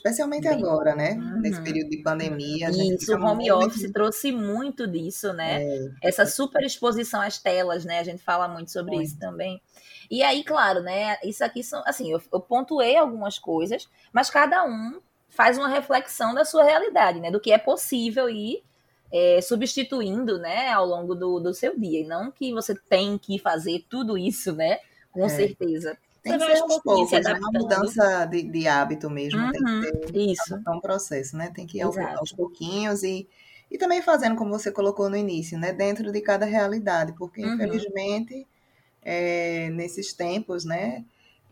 Especialmente 0.05 0.47
Bem, 0.47 0.59
agora, 0.59 0.95
né? 0.95 1.13
Uhum. 1.13 1.41
Nesse 1.41 1.59
período 1.63 1.89
de 1.89 1.97
pandemia. 1.97 2.69
Isso, 2.69 3.11
o 3.11 3.25
home 3.25 3.51
office 3.51 3.91
trouxe 3.91 4.31
muito 4.31 4.85
disso, 4.85 5.33
né? 5.33 5.63
É. 5.63 5.89
Essa 6.03 6.27
super 6.27 6.63
exposição 6.63 7.19
às 7.21 7.39
telas, 7.39 7.83
né? 7.83 7.97
A 7.97 8.03
gente 8.03 8.21
fala 8.21 8.47
muito 8.47 8.71
sobre 8.71 8.97
isso 8.97 9.17
também. 9.17 9.59
E 10.11 10.21
aí, 10.21 10.43
claro, 10.43 10.83
né? 10.83 11.17
Isso 11.23 11.43
aqui 11.43 11.63
são, 11.63 11.81
assim, 11.87 12.11
eu, 12.11 12.21
eu 12.31 12.39
pontuei 12.39 12.95
algumas 12.95 13.39
coisas, 13.39 13.89
mas 14.13 14.29
cada 14.29 14.63
um 14.63 15.01
faz 15.27 15.57
uma 15.57 15.67
reflexão 15.67 16.35
da 16.35 16.45
sua 16.45 16.63
realidade, 16.63 17.19
né? 17.19 17.31
Do 17.31 17.39
que 17.39 17.51
é 17.51 17.57
possível 17.57 18.29
ir 18.29 18.63
é, 19.11 19.41
substituindo, 19.41 20.37
né? 20.37 20.69
Ao 20.69 20.85
longo 20.85 21.15
do, 21.15 21.39
do 21.39 21.51
seu 21.51 21.75
dia. 21.79 22.01
E 22.01 22.05
não 22.05 22.29
que 22.29 22.53
você 22.53 22.75
tem 22.75 23.17
que 23.17 23.39
fazer 23.39 23.83
tudo 23.89 24.15
isso, 24.19 24.53
né? 24.53 24.77
Com 25.11 25.25
é. 25.25 25.29
certeza. 25.29 25.97
Tem 26.25 26.39
que 26.39 26.43
ser 26.43 26.57
aos 26.57 26.81
poucos, 26.81 27.13
é 27.13 27.33
uma 27.35 27.51
mudança 27.53 28.25
de, 28.25 28.41
de 28.41 28.67
hábito 28.67 29.11
mesmo. 29.11 29.39
Uhum, 29.39 29.51
tem 29.51 29.61
que 29.61 29.71
uhum, 29.71 30.11
ter 30.11 30.19
isso. 30.31 30.59
É 30.65 30.71
um 30.71 30.81
processo, 30.81 31.37
né? 31.37 31.51
Tem 31.53 31.67
que 31.67 31.77
ir 31.77 31.83
aos, 31.83 31.95
aos 31.95 32.31
pouquinhos 32.31 33.03
e, 33.03 33.29
e 33.69 33.77
também 33.77 34.01
fazendo 34.01 34.35
como 34.35 34.49
você 34.49 34.71
colocou 34.71 35.07
no 35.07 35.15
início, 35.15 35.55
né? 35.59 35.71
Dentro 35.71 36.11
de 36.11 36.19
cada 36.21 36.43
realidade, 36.47 37.13
porque 37.13 37.45
uhum. 37.45 37.53
infelizmente 37.53 38.47
é, 39.03 39.69
nesses 39.69 40.13
tempos, 40.13 40.65
né? 40.65 41.05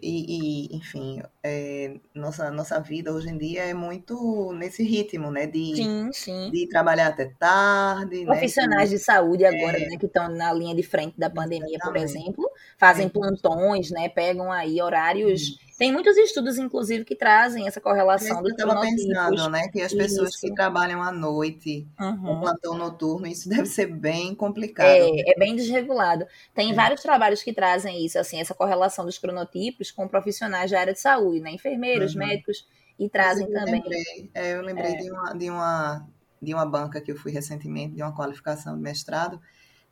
E, 0.04 0.74
e 0.74 0.76
enfim, 0.76 1.22
é, 1.42 1.96
nossa, 2.14 2.52
nossa 2.52 2.80
vida 2.82 3.14
hoje 3.14 3.30
em 3.30 3.38
dia 3.38 3.64
é 3.64 3.74
muito 3.74 4.52
nesse 4.54 4.84
ritmo, 4.84 5.32
né? 5.32 5.48
De, 5.48 5.78
sim, 5.78 6.10
sim. 6.12 6.52
de 6.52 6.68
trabalhar 6.68 7.08
até 7.08 7.26
tarde. 7.40 8.20
Né, 8.20 8.26
Profissionais 8.26 8.92
né? 8.92 8.98
de 8.98 9.02
saúde 9.02 9.46
agora, 9.46 9.78
é, 9.78 9.88
né? 9.88 9.98
Que 9.98 10.06
estão 10.06 10.28
na 10.28 10.52
linha 10.52 10.76
de 10.76 10.84
frente 10.84 11.18
da 11.18 11.30
pandemia, 11.30 11.78
exatamente. 11.78 12.12
por 12.12 12.20
exemplo, 12.20 12.52
fazem 12.78 13.08
plantões, 13.08 13.92
né? 13.92 14.10
Pegam 14.10 14.52
aí 14.52 14.82
horários. 14.82 15.58
Tem 15.78 15.92
muitos 15.92 16.16
estudos, 16.18 16.58
inclusive, 16.58 17.04
que 17.04 17.16
trazem 17.16 17.68
essa 17.68 17.82
correlação 17.82 18.44
Eu 18.46 18.80
pensando, 18.80 19.50
né? 19.50 19.68
Que 19.70 19.82
as 19.82 19.94
pessoas 19.94 20.30
isso. 20.30 20.42
que 20.42 20.54
trabalham 20.54 21.02
à 21.02 21.12
noite, 21.12 21.88
uhum. 22.00 22.42
plantão 22.42 22.78
noturno, 22.78 23.26
isso 23.28 23.50
deve 23.50 23.66
ser 23.66 23.88
bem 23.88 24.36
complicado. 24.36 24.88
É, 24.88 25.32
é 25.32 25.40
bem 25.40 25.56
desregulado. 25.56 26.26
Tem 26.54 26.72
é. 26.72 26.74
vários 26.74 27.02
trabalhos 27.02 27.42
que 27.42 27.52
trazem 27.52 28.06
isso, 28.06 28.20
assim, 28.20 28.40
essa 28.40 28.54
correlação 28.54 29.06
dos 29.06 29.18
cronotipos 29.18 29.92
com 29.92 30.08
profissionais 30.08 30.70
da 30.70 30.80
área 30.80 30.94
de 30.94 31.00
saúde, 31.00 31.40
né? 31.40 31.52
Enfermeiros, 31.52 32.14
uhum. 32.14 32.20
médicos, 32.20 32.68
e 33.00 33.10
trazem 33.10 33.48
eu 33.48 33.54
também. 33.54 33.82
Lembrei, 33.82 34.32
é, 34.34 34.54
eu 34.54 34.62
lembrei 34.62 34.92
é. 34.92 34.98
de 34.98 35.12
uma, 35.12 35.34
de 35.34 35.50
uma 35.50 36.08
de 36.44 36.54
uma 36.54 36.66
banca 36.66 37.00
que 37.00 37.12
eu 37.12 37.16
fui 37.16 37.32
recentemente, 37.32 37.96
de 37.96 38.04
uma 38.04 38.14
qualificação 38.14 38.76
de 38.76 38.82
mestrado, 38.82 39.40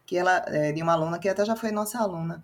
que 0.06 0.18
ela, 0.18 0.44
é, 0.48 0.72
de 0.72 0.84
uma 0.84 0.94
aluna 0.94 1.18
que 1.18 1.30
até 1.30 1.46
já 1.46 1.56
foi 1.56 1.72
nossa 1.72 1.98
aluna. 1.98 2.44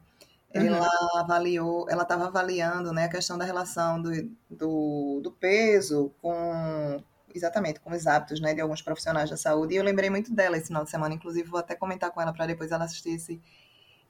Ela 0.53 0.79
uhum. 0.79 1.19
avaliou, 1.19 1.89
ela 1.89 2.03
estava 2.03 2.27
avaliando 2.27 2.93
né, 2.93 3.05
a 3.05 3.09
questão 3.09 3.37
da 3.37 3.45
relação 3.45 4.01
do, 4.01 4.11
do, 4.49 5.19
do, 5.21 5.31
peso 5.31 6.13
com 6.21 7.03
exatamente 7.35 7.79
com 7.81 7.91
os 7.91 8.07
hábitos 8.07 8.39
né, 8.39 8.53
de 8.53 8.61
alguns 8.61 8.81
profissionais 8.81 9.29
da 9.29 9.37
saúde. 9.37 9.73
E 9.73 9.77
eu 9.77 9.83
lembrei 9.83 10.09
muito 10.09 10.33
dela 10.33 10.57
esse 10.57 10.67
final 10.67 10.83
de 10.83 10.89
semana, 10.89 11.13
inclusive 11.13 11.47
vou 11.49 11.59
até 11.59 11.75
comentar 11.75 12.11
com 12.11 12.21
ela 12.21 12.33
para 12.33 12.45
depois 12.47 12.71
ela 12.71 12.85
assistir 12.85 13.09
esse, 13.09 13.41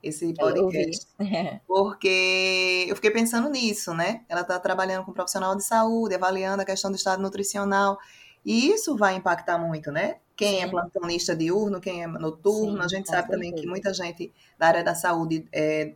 esse 0.02 0.34
podcast. 0.36 1.08
Porque 1.68 2.86
eu 2.88 2.96
fiquei 2.96 3.12
pensando 3.12 3.50
nisso, 3.50 3.94
né? 3.94 4.22
Ela 4.30 4.42
está 4.42 4.60
trabalhando 4.60 5.06
com 5.06 5.12
um 5.12 5.16
profissional 5.16 5.56
de 5.56 5.64
saúde, 5.64 6.16
avaliando 6.16 6.62
a 6.62 6.66
questão 6.66 6.92
do 6.92 6.98
estado 6.98 7.22
nutricional. 7.22 7.98
E 8.46 8.72
isso 8.72 8.96
vai 8.96 9.16
impactar 9.16 9.58
muito, 9.58 9.92
né? 9.92 10.18
Quem 10.36 10.58
é 10.58 10.62
Sim. 10.62 10.66
é 10.66 10.70
plantonista 10.70 11.36
diurno, 11.36 11.82
quem 11.82 12.04
é 12.04 12.08
noturno. 12.08 12.78
Sim, 12.78 12.86
a 12.86 12.88
gente 12.88 13.10
sabe 13.10 13.28
também 13.28 13.54
que 13.54 13.66
muita 13.66 13.94
gente 13.94 14.32
da 14.58 14.68
área 14.68 14.84
da 14.84 14.94
saúde 14.94 15.48
é, 15.52 15.94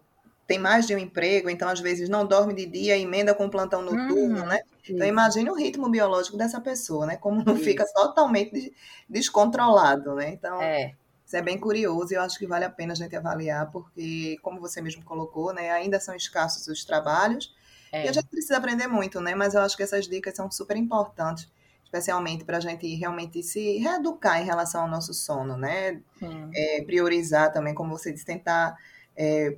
tem 0.52 0.60
mais 0.60 0.86
de 0.86 0.93
um 0.93 0.97
emprego, 0.97 1.49
então 1.49 1.70
às 1.70 1.80
vezes 1.80 2.10
não 2.10 2.26
dorme 2.26 2.54
de 2.54 2.66
dia, 2.66 2.97
emenda 2.97 3.34
com 3.34 3.49
plantão 3.49 3.82
noturno, 3.82 4.43
hum, 4.43 4.45
né? 4.45 4.60
Então 4.89 5.08
imagine 5.08 5.49
o 5.49 5.54
ritmo 5.54 5.89
biológico 5.89 6.36
dessa 6.36 6.60
pessoa, 6.60 7.06
né? 7.06 7.16
Como 7.16 7.41
não 7.41 7.56
isso. 7.56 7.64
fica 7.64 7.86
totalmente 7.93 8.74
descontrolado, 9.08 10.14
né? 10.16 10.30
Então, 10.32 10.62
é. 10.62 10.93
Isso 11.26 11.38
é 11.38 11.41
bem 11.41 11.58
curioso 11.58 12.12
e 12.12 12.18
eu 12.18 12.22
acho 12.22 12.38
que 12.38 12.45
vale 12.45 12.66
a 12.66 12.70
pena 12.70 12.91
a 12.91 12.95
gente 12.95 13.16
avaliar, 13.16 13.72
porque, 13.72 14.38
como 14.41 14.60
você 14.60 14.82
mesmo 14.82 15.02
colocou, 15.06 15.54
né, 15.54 15.72
ainda 15.72 15.97
são 15.97 16.14
escassos 16.14 16.68
os 16.68 16.84
trabalhos 16.84 17.56
é. 17.89 18.06
e 18.06 18.10
a 18.10 18.12
gente 18.12 18.28
precisa 18.28 18.58
aprender 18.58 18.88
muito, 18.88 19.22
né? 19.22 19.34
Mas 19.34 19.54
eu 19.54 19.62
acho 19.62 19.78
que 19.78 19.84
essas 19.84 20.10
dicas 20.10 20.36
são 20.36 20.52
super 20.52 20.76
importantes, 20.76 21.49
especialmente 21.86 22.43
para 22.43 22.58
a 22.58 22.60
gente 22.60 22.93
realmente 22.95 23.41
se 23.41 23.78
reeducar 23.78 24.41
em 24.41 24.45
relação 24.45 24.82
ao 24.82 24.89
nosso 24.89 25.14
sono, 25.14 25.56
né? 25.56 26.02
É, 26.54 26.84
priorizar 26.84 27.54
também, 27.54 27.74
como 27.74 27.97
você 27.97 28.12
disse, 28.12 28.26
tentar 28.26 28.76
é, 29.16 29.56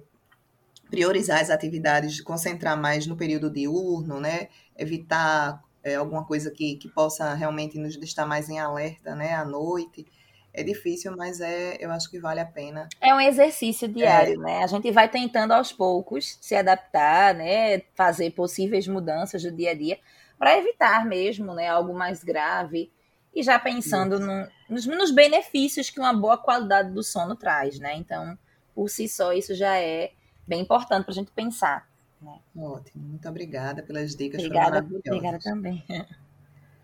priorizar 0.89 1.41
as 1.41 1.49
atividades, 1.49 2.21
concentrar 2.21 2.79
mais 2.79 3.07
no 3.07 3.15
período 3.15 3.49
diurno, 3.49 4.19
né? 4.19 4.47
Evitar 4.77 5.63
é, 5.84 5.95
alguma 5.95 6.25
coisa 6.25 6.51
que, 6.51 6.75
que 6.75 6.88
possa 6.88 7.34
realmente 7.34 7.77
nos 7.77 7.97
deixar 7.97 8.25
mais 8.25 8.49
em 8.49 8.59
alerta, 8.59 9.15
né? 9.15 9.34
À 9.34 9.43
noite 9.43 10.05
é 10.53 10.61
difícil, 10.61 11.15
mas 11.17 11.41
é, 11.41 11.77
eu 11.79 11.91
acho 11.91 12.09
que 12.09 12.19
vale 12.19 12.39
a 12.39 12.45
pena. 12.45 12.88
É 13.01 13.13
um 13.13 13.19
exercício 13.19 13.88
diário, 13.88 14.36
é. 14.36 14.38
né? 14.38 14.63
A 14.63 14.67
gente 14.67 14.91
vai 14.91 15.09
tentando 15.09 15.51
aos 15.51 15.73
poucos 15.73 16.38
se 16.39 16.55
adaptar, 16.55 17.34
né? 17.34 17.79
Fazer 17.95 18.29
possíveis 18.31 18.88
mudanças 18.88 19.41
do 19.41 19.51
dia 19.51 19.71
a 19.71 19.73
dia 19.73 19.99
para 20.38 20.57
evitar 20.57 21.05
mesmo, 21.05 21.55
né? 21.55 21.67
Algo 21.67 21.93
mais 21.93 22.23
grave 22.23 22.91
e 23.34 23.41
já 23.41 23.57
pensando 23.57 24.19
no, 24.19 24.47
nos, 24.69 24.86
nos, 24.86 25.09
benefícios 25.09 25.89
que 25.89 25.99
uma 25.99 26.13
boa 26.13 26.38
qualidade 26.38 26.91
do 26.91 27.01
sono 27.01 27.36
traz, 27.36 27.79
né? 27.79 27.95
Então, 27.95 28.38
por 28.75 28.89
si 28.89 29.07
só, 29.07 29.34
isso 29.34 29.55
já 29.55 29.75
é 29.77 30.11
bem 30.48 30.62
importante 30.62 31.04
para 31.06 31.12
a 31.12 31.16
gente 31.16 31.32
pensar. 31.32 31.88
Né? 32.22 32.39
Ótimo, 32.56 33.04
muito 33.04 33.28
obrigada 33.28 33.84
pelas 33.84 34.16
dicas. 34.16 34.44
Obrigada, 34.44 34.80
obrigada 34.80 35.39
também. 35.39 35.84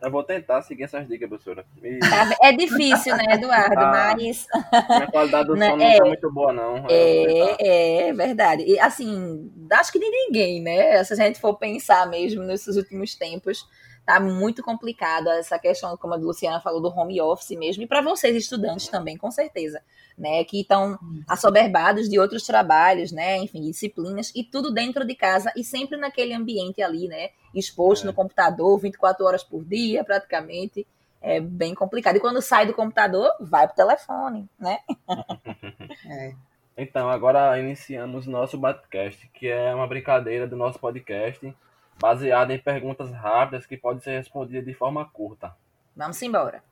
Eu 0.02 0.10
vou 0.10 0.24
tentar 0.24 0.62
seguir 0.62 0.84
essas 0.84 1.08
dicas, 1.08 1.28
professora. 1.28 1.66
E... 1.84 2.00
Tá 2.00 2.30
é 2.42 2.54
difícil, 2.54 3.16
né, 3.18 3.26
Eduardo? 3.32 3.80
Ah, 3.80 4.16
mas. 4.18 4.48
A 4.72 5.08
qualidade 5.12 5.48
do 5.48 5.54
sono 5.60 5.82
é, 5.82 5.92
não 5.92 5.98
tá 5.98 6.06
muito 6.06 6.32
boa, 6.32 6.54
não. 6.54 6.86
É, 6.90 8.08
é 8.08 8.14
verdade. 8.14 8.64
E 8.64 8.80
assim, 8.80 9.52
acho 9.72 9.92
que 9.92 10.00
de 10.00 10.10
ninguém, 10.10 10.62
né? 10.62 11.04
Se 11.04 11.14
a 11.14 11.16
gente 11.16 11.40
for 11.40 11.56
pensar 11.56 12.08
mesmo 12.10 12.44
nesses 12.44 12.78
últimos 12.78 13.14
tempos, 13.16 13.68
tá 14.06 14.20
muito 14.20 14.64
complicado 14.64 15.28
essa 15.30 15.60
questão, 15.60 15.96
como 15.98 16.14
a 16.14 16.18
Luciana 16.18 16.62
falou, 16.62 16.82
do 16.82 16.88
home 16.88 17.22
office 17.22 17.58
mesmo, 17.58 17.84
e 17.84 17.88
para 17.88 18.02
vocês, 18.02 18.36
estudantes 18.36 18.88
também, 18.88 19.18
com 19.18 19.30
certeza, 19.30 19.82
né? 20.18 20.44
Que 20.46 20.62
estão 20.62 20.98
assoberbados 21.28 22.10
de 22.10 22.18
outros 22.18 22.44
trabalhos, 22.44 23.12
né? 23.12 23.38
Enfim, 23.38 23.62
disciplinas, 23.62 24.32
e 24.34 24.46
tudo 24.46 24.74
dentro 24.74 25.06
de 25.06 25.14
casa 25.14 25.52
e 25.58 25.64
sempre 25.64 25.98
naquele 25.98 26.34
ambiente 26.34 26.82
ali, 26.82 27.08
né? 27.10 27.30
Exposto 27.54 28.04
é. 28.04 28.08
no 28.08 28.14
computador 28.14 28.78
24 28.80 29.26
horas 29.26 29.44
por 29.44 29.64
dia, 29.64 30.04
praticamente. 30.04 30.86
É 31.22 31.40
bem 31.40 31.76
complicado. 31.76 32.16
E 32.16 32.20
quando 32.20 32.42
sai 32.42 32.66
do 32.66 32.74
computador, 32.74 33.30
vai 33.40 33.68
pro 33.68 33.76
telefone, 33.76 34.50
né? 34.58 34.80
é. 36.10 36.34
Então, 36.78 37.10
agora 37.10 37.60
iniciamos 37.60 38.26
nosso 38.26 38.60
podcast, 38.60 39.28
que 39.34 39.48
é 39.50 39.76
uma 39.76 39.86
brincadeira 39.86 40.48
do 40.48 40.56
nosso 40.56 40.80
podcast 40.80 41.54
baseada 42.00 42.54
em 42.54 42.60
perguntas 42.60 43.12
rápidas 43.12 43.66
que 43.66 43.76
podem 43.76 44.02
ser 44.02 44.12
respondidas 44.12 44.66
de 44.66 44.74
forma 44.74 45.06
curta. 45.06 45.54
Vamos 45.96 46.22
embora. 46.22 46.64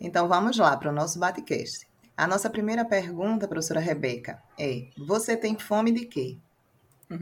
Então 0.00 0.28
vamos 0.28 0.56
lá 0.56 0.76
para 0.76 0.90
o 0.90 0.92
nosso 0.92 1.18
Batcast. 1.18 1.86
A 2.16 2.26
nossa 2.26 2.48
primeira 2.48 2.84
pergunta, 2.84 3.46
professora 3.48 3.80
Rebeca, 3.80 4.42
é: 4.58 4.86
Você 4.96 5.36
tem 5.36 5.58
fome 5.58 5.92
de 5.92 6.06
quê? 6.06 6.38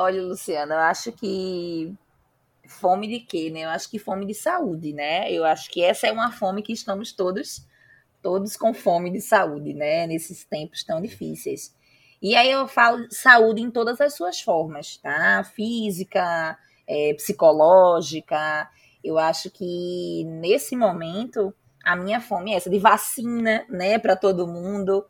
Olha, 0.00 0.22
Luciana, 0.22 0.74
eu 0.74 0.80
acho 0.80 1.10
que 1.10 1.92
fome 2.68 3.08
de 3.08 3.18
quê, 3.20 3.50
né? 3.50 3.64
Eu 3.64 3.70
acho 3.70 3.90
que 3.90 3.98
fome 3.98 4.24
de 4.24 4.32
saúde, 4.32 4.92
né? 4.92 5.30
Eu 5.32 5.44
acho 5.44 5.68
que 5.70 5.82
essa 5.82 6.06
é 6.06 6.12
uma 6.12 6.30
fome 6.30 6.62
que 6.62 6.72
estamos 6.72 7.12
todos 7.12 7.66
todos 8.22 8.56
com 8.56 8.72
fome 8.72 9.10
de 9.10 9.20
saúde, 9.20 9.74
né? 9.74 10.06
Nesses 10.06 10.44
tempos 10.44 10.84
tão 10.84 11.00
difíceis. 11.00 11.74
E 12.22 12.36
aí 12.36 12.50
eu 12.50 12.68
falo 12.68 13.06
saúde 13.10 13.60
em 13.60 13.70
todas 13.72 14.00
as 14.00 14.14
suas 14.14 14.40
formas, 14.40 14.98
tá? 14.98 15.42
Física, 15.42 16.56
é, 16.86 17.14
psicológica. 17.14 18.68
Eu 19.02 19.18
acho 19.18 19.50
que 19.50 20.24
nesse 20.26 20.76
momento 20.76 21.52
a 21.84 21.96
minha 21.96 22.20
fome 22.20 22.52
é 22.52 22.56
essa 22.56 22.70
de 22.70 22.78
vacina, 22.78 23.64
né, 23.68 23.98
para 23.98 24.14
todo 24.14 24.46
mundo. 24.46 25.04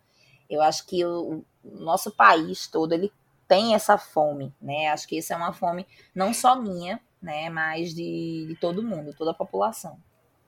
Eu 0.49 0.63
acho 0.63 0.87
que 0.87 1.05
o, 1.05 1.45
nosso 1.63 2.11
país 2.11 2.67
todo 2.67 2.93
ele 2.93 3.13
tem 3.49 3.75
essa 3.75 3.97
fome, 3.97 4.55
né? 4.61 4.89
Acho 4.89 5.09
que 5.09 5.19
essa 5.19 5.35
é 5.35 5.37
uma 5.37 5.53
fome 5.53 5.87
não 6.15 6.33
só 6.35 6.55
minha, 6.55 7.01
né, 7.21 7.51
mas 7.51 7.95
de, 7.95 8.47
de 8.47 8.57
todo 8.61 8.83
mundo, 8.83 9.15
toda 9.17 9.33
a 9.33 9.35
população. 9.35 9.99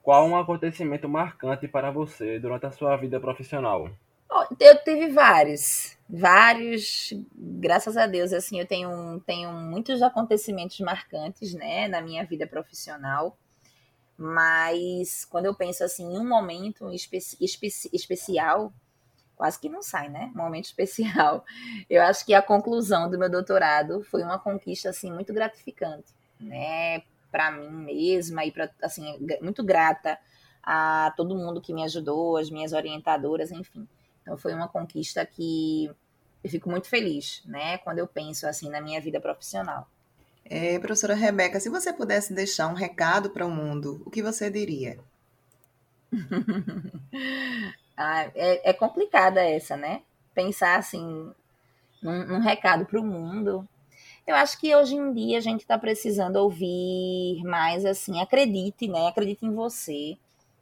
Qual 0.02 0.26
um 0.26 0.36
acontecimento 0.36 1.08
marcante 1.08 1.68
para 1.68 1.90
você 1.90 2.38
durante 2.38 2.66
a 2.66 2.72
sua 2.72 2.96
vida 2.96 3.20
profissional? 3.20 3.90
Eu 4.60 4.82
tive 4.84 5.08
vários, 5.08 5.98
vários, 6.08 7.12
graças 7.34 7.96
a 7.96 8.06
Deus, 8.06 8.32
assim, 8.32 8.60
eu 8.60 8.66
tenho, 8.66 9.20
tenho 9.26 9.52
muitos 9.52 10.02
acontecimentos 10.02 10.78
marcantes, 10.80 11.52
né, 11.52 11.88
na 11.88 12.00
minha 12.00 12.24
vida 12.24 12.46
profissional, 12.46 13.36
mas 14.16 15.24
quando 15.24 15.46
eu 15.46 15.54
penso, 15.54 15.82
assim, 15.82 16.04
em 16.04 16.18
um 16.18 16.28
momento 16.28 16.92
especi 16.92 17.36
especi 17.40 17.90
especial, 17.92 18.72
quase 19.40 19.58
que 19.58 19.70
não 19.70 19.82
sai, 19.82 20.10
né, 20.10 20.30
um 20.34 20.36
momento 20.36 20.66
especial, 20.66 21.46
eu 21.88 22.02
acho 22.02 22.26
que 22.26 22.34
a 22.34 22.42
conclusão 22.42 23.10
do 23.10 23.18
meu 23.18 23.30
doutorado 23.30 24.02
foi 24.02 24.22
uma 24.22 24.38
conquista, 24.38 24.90
assim, 24.90 25.10
muito 25.10 25.32
gratificante, 25.32 26.12
né, 26.38 27.02
para 27.32 27.50
mim 27.50 27.70
mesma 27.70 28.44
e 28.44 28.52
para, 28.52 28.68
assim, 28.82 29.18
muito 29.40 29.64
grata 29.64 30.18
a 30.62 31.14
todo 31.16 31.34
mundo 31.34 31.58
que 31.58 31.72
me 31.72 31.82
ajudou, 31.84 32.36
as 32.36 32.50
minhas 32.50 32.74
orientadoras, 32.74 33.50
enfim. 33.50 33.88
Então 34.20 34.36
foi 34.36 34.52
uma 34.52 34.68
conquista 34.68 35.24
que 35.24 35.90
eu 36.44 36.50
fico 36.50 36.68
muito 36.68 36.86
feliz, 36.86 37.42
né, 37.46 37.78
quando 37.78 37.98
eu 37.98 38.06
penso 38.06 38.46
assim 38.46 38.68
na 38.68 38.82
minha 38.82 39.00
vida 39.00 39.18
profissional. 39.22 39.88
É, 40.44 40.78
professora 40.78 41.14
Rebeca, 41.14 41.58
se 41.58 41.70
você 41.70 41.94
pudesse 41.94 42.34
deixar 42.34 42.68
um 42.68 42.74
recado 42.74 43.30
para 43.30 43.46
o 43.46 43.50
mundo, 43.50 44.02
o 44.04 44.10
que 44.10 44.22
você 44.22 44.50
diria? 44.50 44.98
ah, 48.02 48.30
é, 48.34 48.70
é, 48.70 48.72
complicada 48.72 49.42
essa, 49.42 49.76
né? 49.76 50.02
Pensar 50.34 50.78
assim 50.78 51.32
num, 52.02 52.26
num 52.26 52.40
recado 52.40 52.86
para 52.86 53.00
o 53.00 53.04
mundo. 53.04 53.68
Eu 54.26 54.36
acho 54.36 54.58
que 54.60 54.74
hoje 54.74 54.94
em 54.94 55.12
dia 55.12 55.38
a 55.38 55.40
gente 55.40 55.60
está 55.60 55.78
precisando 55.78 56.36
ouvir 56.36 57.42
mais 57.44 57.84
assim, 57.84 58.20
acredite, 58.20 58.88
né? 58.88 59.08
Acredite 59.08 59.44
em 59.44 59.54
você 59.54 60.16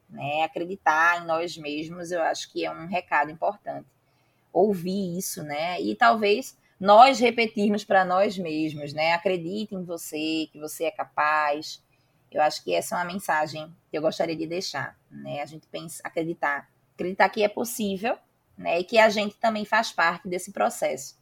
né? 0.08 0.42
Acreditar 0.42 1.22
em 1.22 1.26
nós 1.26 1.56
mesmos, 1.56 2.10
eu 2.10 2.22
acho 2.22 2.50
que 2.50 2.64
é 2.64 2.70
um 2.70 2.86
recado 2.86 3.30
importante. 3.30 3.86
Ouvir 4.52 5.18
isso, 5.18 5.42
né? 5.42 5.80
E 5.80 5.94
talvez 5.94 6.56
nós 6.80 7.18
repetirmos 7.18 7.84
para 7.84 8.04
nós 8.04 8.38
mesmos, 8.38 8.92
né? 8.92 9.12
Acredite 9.12 9.74
em 9.74 9.84
você, 9.84 10.48
que 10.50 10.58
você 10.58 10.84
é 10.84 10.90
capaz. 10.90 11.82
Eu 12.30 12.40
acho 12.42 12.62
que 12.64 12.74
essa 12.74 12.94
é 12.94 12.98
uma 12.98 13.04
mensagem 13.04 13.74
que 13.90 13.98
eu 13.98 14.02
gostaria 14.02 14.36
de 14.36 14.46
deixar, 14.46 14.96
né? 15.10 15.42
A 15.42 15.46
gente 15.46 15.66
pensa, 15.66 16.00
acreditar, 16.04 16.68
acreditar 16.98 17.28
que 17.28 17.42
é 17.42 17.48
possível, 17.48 18.16
né? 18.56 18.80
E 18.80 18.84
que 18.84 18.98
a 18.98 19.08
gente 19.08 19.36
também 19.36 19.64
faz 19.64 19.92
parte 19.92 20.28
desse 20.28 20.50
processo. 20.50 21.16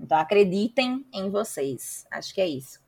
Então 0.00 0.16
acreditem 0.18 1.04
em 1.12 1.28
vocês. 1.28 2.06
Acho 2.10 2.34
que 2.34 2.40
é 2.40 2.48
isso. 2.48 2.80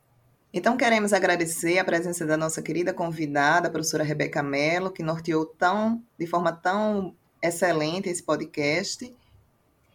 Então, 0.54 0.76
queremos 0.76 1.14
agradecer 1.14 1.78
a 1.78 1.84
presença 1.84 2.26
da 2.26 2.36
nossa 2.36 2.60
querida 2.60 2.92
convidada, 2.92 3.68
a 3.68 3.70
professora 3.70 4.04
Rebeca 4.04 4.42
Mello, 4.42 4.90
que 4.90 5.02
norteou 5.02 5.46
tão, 5.46 6.02
de 6.18 6.26
forma 6.26 6.52
tão 6.52 7.16
excelente 7.42 8.10
esse 8.10 8.22
podcast. 8.22 9.10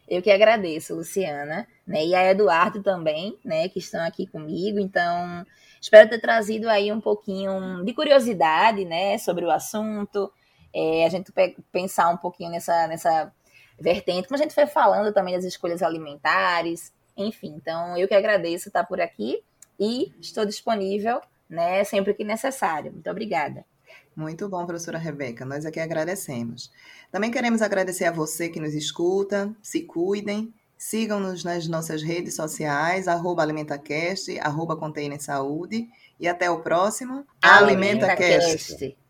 Eu 0.09 0.19
que 0.19 0.31
agradeço, 0.31 0.95
Luciana, 0.95 1.67
né? 1.85 2.05
E 2.05 2.15
a 2.15 2.31
Eduardo 2.31 2.81
também, 2.81 3.37
né? 3.45 3.69
Que 3.69 3.77
estão 3.77 4.03
aqui 4.03 4.25
comigo. 4.25 4.79
Então, 4.79 5.45
Espero 5.81 6.09
ter 6.09 6.19
trazido 6.19 6.69
aí 6.69 6.91
um 6.91 6.99
pouquinho 6.99 7.83
de 7.83 7.93
curiosidade, 7.93 8.83
né, 8.85 9.17
sobre 9.17 9.45
o 9.45 9.51
assunto. 9.51 10.31
É, 10.73 11.05
a 11.05 11.09
gente 11.09 11.31
pensar 11.71 12.09
um 12.09 12.17
pouquinho 12.17 12.51
nessa, 12.51 12.87
nessa 12.87 13.31
vertente, 13.79 14.27
como 14.27 14.39
a 14.39 14.43
gente 14.43 14.53
foi 14.53 14.67
falando 14.67 15.13
também 15.13 15.35
das 15.35 15.45
escolhas 15.45 15.81
alimentares, 15.81 16.91
enfim. 17.15 17.53
Então, 17.55 17.97
eu 17.97 18.07
que 18.07 18.13
agradeço 18.13 18.69
estar 18.69 18.83
por 18.83 18.99
aqui 18.99 19.41
e 19.79 20.13
estou 20.19 20.45
disponível, 20.45 21.21
né, 21.49 21.83
sempre 21.83 22.13
que 22.13 22.23
necessário. 22.23 22.91
Muito 22.91 23.09
obrigada. 23.09 23.65
Muito 24.15 24.49
bom, 24.49 24.65
professora 24.65 24.97
Rebeca. 24.97 25.45
Nós 25.45 25.63
aqui 25.63 25.79
agradecemos. 25.79 26.71
Também 27.11 27.29
queremos 27.29 27.61
agradecer 27.61 28.05
a 28.05 28.11
você 28.11 28.49
que 28.49 28.59
nos 28.59 28.73
escuta. 28.73 29.55
Se 29.61 29.81
cuidem. 29.81 30.51
Sigam-nos 30.75 31.43
nas 31.43 31.67
nossas 31.67 32.03
redes 32.03 32.35
sociais, 32.35 33.07
arroba 33.07 33.41
AlimentaCast, 33.41 34.39
arroba 34.39 34.75
Container 34.75 35.21
Saúde. 35.21 35.87
E 36.19 36.27
até 36.27 36.49
o 36.49 36.61
próximo 36.61 37.25
AlimentaCast. 37.41 38.73
Alimenta 38.73 39.06